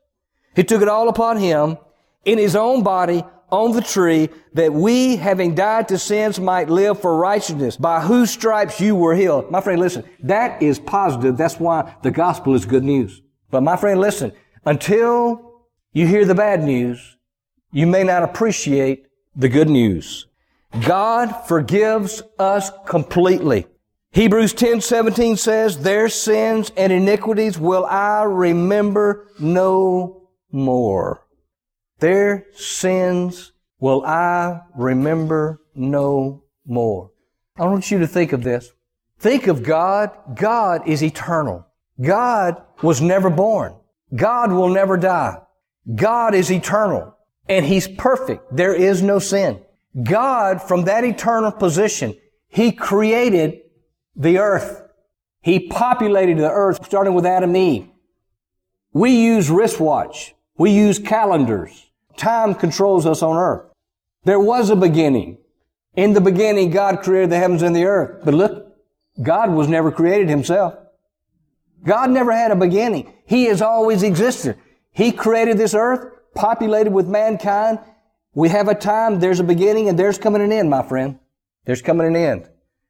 He 0.56 0.64
took 0.64 0.82
it 0.82 0.88
all 0.88 1.10
upon 1.10 1.38
him 1.38 1.78
in 2.24 2.38
his 2.38 2.56
own 2.56 2.82
body 2.82 3.26
on 3.50 3.72
the 3.72 3.82
tree 3.82 4.30
that 4.54 4.74
we, 4.74 5.16
having 5.16 5.56
died 5.56 5.88
to 5.88 5.98
sins, 5.98 6.40
might 6.40 6.70
live 6.70 7.00
for 7.00 7.16
righteousness, 7.16 7.78
by 7.78 8.02
whose 8.02 8.30
stripes 8.30 8.82
you 8.82 8.96
were 8.96 9.16
healed. 9.16 9.50
My 9.50 9.62
friend, 9.62 9.80
listen, 9.80 10.04
that 10.24 10.62
is 10.62 10.80
positive. 10.80 11.38
That's 11.38 11.60
why 11.60 11.96
the 12.04 12.12
gospel 12.12 12.56
is 12.56 12.66
good 12.66 12.84
news. 12.84 13.22
But 13.50 13.64
my 13.64 13.78
friend, 13.78 14.00
listen, 14.02 14.34
until 14.66 15.64
you 15.94 16.08
hear 16.08 16.26
the 16.26 16.36
bad 16.36 16.64
news, 16.64 17.18
you 17.72 17.88
may 17.88 18.04
not 18.04 18.24
appreciate 18.24 19.08
the 19.36 19.50
good 19.50 19.70
news. 19.70 20.28
God 20.86 21.32
forgives 21.48 22.22
us 22.38 22.72
completely. 22.86 23.68
Hebrews 24.12 24.54
10, 24.54 24.82
17 24.82 25.38
says, 25.38 25.80
their 25.80 26.10
sins 26.10 26.72
and 26.76 26.92
iniquities 26.92 27.58
will 27.60 27.86
I 27.86 28.24
remember 28.24 29.28
no 29.40 30.30
more. 30.52 31.27
Their 32.00 32.46
sins 32.54 33.52
will 33.80 34.06
I 34.06 34.62
remember 34.76 35.62
no 35.76 36.44
more. 36.66 37.12
I 37.58 37.66
want 37.66 37.90
you 37.90 38.00
to 38.00 38.08
think 38.08 38.34
of 38.34 38.44
this. 38.44 38.72
Think 39.20 39.48
of 39.48 39.64
God. 39.64 40.12
God 40.36 40.88
is 40.88 41.04
eternal. 41.04 41.66
God 42.00 42.62
was 42.84 43.02
never 43.02 43.30
born. 43.30 43.76
God 44.16 44.52
will 44.52 44.70
never 44.70 44.98
die. 44.98 45.38
God 45.96 46.36
is 46.36 46.52
eternal 46.52 47.16
and 47.50 47.66
He's 47.66 47.88
perfect. 47.88 48.56
There 48.56 48.74
is 48.74 49.02
no 49.02 49.20
sin. 49.20 49.62
God, 50.04 50.62
from 50.62 50.84
that 50.86 51.04
eternal 51.04 51.52
position, 51.52 52.16
He 52.48 52.72
created 52.72 53.62
the 54.16 54.38
earth. 54.38 54.84
He 55.42 55.68
populated 55.68 56.38
the 56.38 56.52
earth 56.52 56.86
starting 56.86 57.14
with 57.14 57.26
Adam 57.26 57.52
and 57.52 57.58
Eve. 57.58 57.88
We 58.92 59.12
use 59.12 59.50
wristwatch. 59.50 60.36
We 60.58 60.72
use 60.72 61.00
calendars. 61.00 61.87
Time 62.18 62.54
controls 62.56 63.06
us 63.06 63.22
on 63.22 63.38
earth. 63.38 63.72
There 64.26 64.40
was 64.40 64.70
a 64.70 64.76
beginning. 64.76 65.38
In 65.96 66.14
the 66.14 66.22
beginning, 66.22 66.72
God 66.72 67.02
created 67.02 67.30
the 67.30 67.38
heavens 67.38 67.62
and 67.62 67.76
the 67.76 67.86
earth. 67.86 68.24
But 68.26 68.34
look, 68.34 68.76
God 69.22 69.52
was 69.52 69.68
never 69.68 69.92
created 69.92 70.30
himself. 70.30 70.76
God 71.84 72.10
never 72.10 72.32
had 72.32 72.52
a 72.52 72.56
beginning. 72.56 73.14
He 73.26 73.46
has 73.46 73.62
always 73.62 74.04
existed. 74.04 74.58
He 74.92 75.12
created 75.12 75.58
this 75.58 75.74
earth, 75.74 76.12
populated 76.36 76.92
with 76.92 77.08
mankind. 77.08 77.80
We 78.34 78.50
have 78.50 78.68
a 78.68 78.76
time, 78.76 79.20
there's 79.20 79.40
a 79.40 79.44
beginning, 79.44 79.90
and 79.90 79.98
there's 79.98 80.18
coming 80.18 80.42
an 80.42 80.52
end, 80.52 80.70
my 80.70 80.84
friend. 80.84 81.20
There's 81.66 81.82
coming 81.82 82.08
an 82.08 82.16
end. 82.16 82.50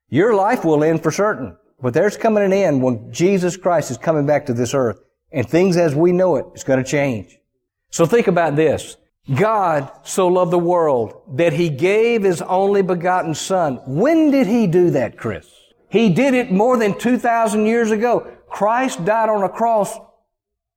Your 0.09 0.35
life 0.35 0.63
will 0.63 0.83
end 0.83 1.03
for 1.03 1.11
certain, 1.11 1.57
but 1.81 1.93
there's 1.93 2.17
coming 2.17 2.43
an 2.43 2.53
end 2.53 2.81
when 2.81 3.11
Jesus 3.11 3.57
Christ 3.57 3.91
is 3.91 3.97
coming 3.97 4.25
back 4.25 4.45
to 4.45 4.53
this 4.53 4.73
earth, 4.73 4.99
and 5.31 5.47
things 5.47 5.75
as 5.77 5.93
we 5.93 6.11
know 6.11 6.37
it 6.37 6.45
is 6.55 6.63
going 6.63 6.81
to 6.81 6.89
change. 6.89 7.37
So 7.89 8.05
think 8.05 8.27
about 8.27 8.55
this. 8.55 8.97
God 9.33 9.91
so 10.03 10.27
loved 10.27 10.51
the 10.51 10.59
world 10.59 11.21
that 11.33 11.53
He 11.53 11.69
gave 11.69 12.23
His 12.23 12.41
only 12.41 12.81
begotten 12.81 13.33
Son. 13.33 13.79
When 13.85 14.31
did 14.31 14.47
He 14.47 14.67
do 14.67 14.91
that, 14.91 15.17
Chris? 15.17 15.49
He 15.89 16.09
did 16.09 16.33
it 16.33 16.51
more 16.51 16.77
than 16.77 16.97
2,000 16.97 17.65
years 17.65 17.91
ago. 17.91 18.27
Christ 18.49 19.03
died 19.03 19.29
on 19.29 19.43
a 19.43 19.49
cross 19.49 19.97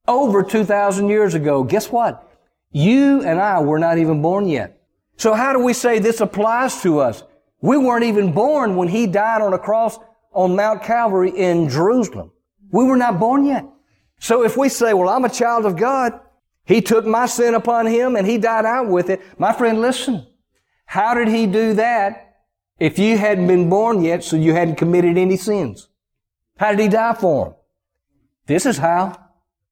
over 0.07 0.43
2,000 0.43 1.09
years 1.09 1.33
ago. 1.33 1.63
Guess 1.63 1.91
what? 1.91 2.27
You 2.71 3.21
and 3.23 3.39
I 3.39 3.59
were 3.61 3.79
not 3.79 3.97
even 3.97 4.21
born 4.21 4.47
yet. 4.47 4.81
So 5.17 5.33
how 5.33 5.53
do 5.53 5.59
we 5.59 5.73
say 5.73 5.99
this 5.99 6.21
applies 6.21 6.81
to 6.81 6.99
us? 6.99 7.23
We 7.61 7.77
weren't 7.77 8.05
even 8.05 8.33
born 8.33 8.75
when 8.75 8.87
He 8.87 9.07
died 9.07 9.41
on 9.41 9.53
a 9.53 9.59
cross 9.59 9.99
on 10.33 10.55
Mount 10.55 10.83
Calvary 10.83 11.31
in 11.31 11.69
Jerusalem. 11.69 12.31
We 12.71 12.85
were 12.85 12.97
not 12.97 13.19
born 13.19 13.45
yet. 13.45 13.65
So 14.19 14.43
if 14.43 14.57
we 14.57 14.69
say, 14.69 14.93
well, 14.93 15.09
I'm 15.09 15.25
a 15.25 15.29
child 15.29 15.65
of 15.65 15.77
God, 15.77 16.19
he 16.65 16.81
took 16.81 17.05
my 17.05 17.25
sin 17.25 17.53
upon 17.53 17.87
him 17.87 18.15
and 18.15 18.27
he 18.27 18.37
died 18.37 18.65
out 18.65 18.87
with 18.87 19.09
it. 19.09 19.21
My 19.39 19.53
friend, 19.53 19.81
listen. 19.81 20.25
How 20.85 21.13
did 21.13 21.27
he 21.27 21.47
do 21.47 21.73
that 21.75 22.43
if 22.79 22.99
you 22.99 23.17
hadn't 23.17 23.47
been 23.47 23.69
born 23.69 24.01
yet 24.01 24.23
so 24.23 24.35
you 24.35 24.53
hadn't 24.53 24.75
committed 24.75 25.17
any 25.17 25.37
sins? 25.37 25.89
How 26.57 26.71
did 26.71 26.79
he 26.79 26.87
die 26.87 27.13
for 27.13 27.45
them? 27.45 27.55
This 28.45 28.65
is 28.65 28.77
how. 28.77 29.17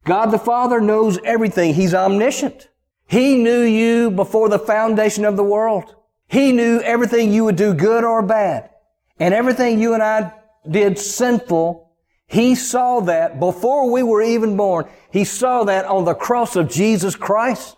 God 0.06 0.28
the 0.28 0.40
Father 0.40 0.80
knows 0.80 1.20
everything. 1.24 1.74
He's 1.74 1.94
omniscient. 1.94 2.70
He 3.08 3.36
knew 3.36 3.62
you 3.62 4.12
before 4.12 4.50
the 4.50 4.60
foundation 4.60 5.26
of 5.26 5.36
the 5.36 5.44
world. 5.44 5.96
He 6.28 6.52
knew 6.52 6.80
everything 6.82 7.34
you 7.34 7.44
would 7.46 7.56
do 7.56 7.74
good 7.74 8.04
or 8.04 8.22
bad. 8.22 8.70
And 9.20 9.34
everything 9.34 9.80
you 9.80 9.94
and 9.94 10.02
I 10.04 10.32
did 10.70 10.98
sinful 10.98 11.89
he 12.30 12.54
saw 12.54 13.00
that 13.02 13.40
before 13.40 13.92
we 13.92 14.04
were 14.04 14.22
even 14.22 14.56
born. 14.56 14.88
He 15.12 15.24
saw 15.24 15.64
that 15.64 15.86
on 15.86 16.06
the 16.06 16.14
cross 16.14 16.56
of 16.56 16.70
Jesus 16.70 17.16
Christ. 17.16 17.76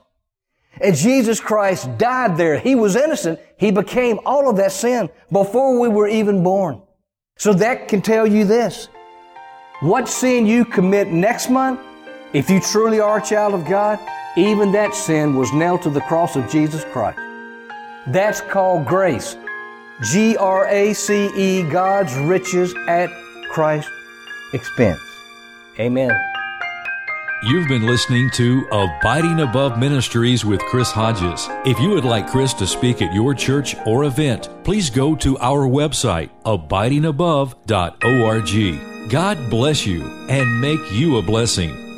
And 0.82 0.94
Jesus 0.94 1.40
Christ 1.40 1.98
died 1.98 2.36
there. 2.36 2.60
He 2.60 2.76
was 2.76 2.98
innocent. 2.98 3.40
He 3.58 3.72
became 3.72 4.20
all 4.26 4.50
of 4.50 4.58
that 4.58 4.74
sin 4.74 5.10
before 5.32 5.80
we 5.80 5.88
were 5.88 6.08
even 6.08 6.44
born. 6.44 6.82
So 7.38 7.54
that 7.54 7.88
can 7.88 8.02
tell 8.02 8.28
you 8.28 8.44
this. 8.44 8.90
What 9.80 10.10
sin 10.10 10.46
you 10.46 10.66
commit 10.66 11.08
next 11.08 11.50
month, 11.50 11.80
if 12.34 12.50
you 12.50 12.60
truly 12.60 13.00
are 13.00 13.20
a 13.20 13.26
child 13.26 13.54
of 13.54 13.66
God, 13.66 14.00
even 14.36 14.74
that 14.74 14.94
sin 14.94 15.34
was 15.34 15.54
nailed 15.54 15.82
to 15.84 15.90
the 15.90 16.02
cross 16.02 16.36
of 16.36 16.50
Jesus 16.50 16.84
Christ. 16.92 17.20
That's 18.08 18.42
called 18.42 18.86
grace. 18.86 19.38
G-R-A-C-E, 20.12 21.64
God's 21.70 22.16
riches 22.18 22.76
at 22.88 23.10
Christ 23.50 23.90
expense. 24.54 25.00
Amen. 25.80 26.12
You've 27.44 27.68
been 27.68 27.88
listening 27.88 28.30
to 28.32 28.68
Abiding 28.72 29.40
Above 29.40 29.80
Ministries 29.80 30.46
with 30.46 30.62
Chris 30.66 30.92
Hodges. 30.92 31.48
If 31.66 31.80
you 31.80 31.90
would 31.90 32.06
like 32.06 32.30
Chris 32.30 32.54
to 32.54 32.68
speak 32.68 33.02
at 33.02 33.16
your 33.16 33.34
church 33.34 33.76
or 33.88 34.04
event, 34.04 34.50
please 34.64 34.92
go 34.92 35.16
to 35.16 35.40
our 35.40 35.68
website, 35.68 36.30
abidingabove.org. 36.46 39.10
God 39.10 39.50
bless 39.50 39.88
you 39.88 40.04
and 40.30 40.62
make 40.62 40.92
you 40.92 41.18
a 41.18 41.24
blessing. 41.24 41.91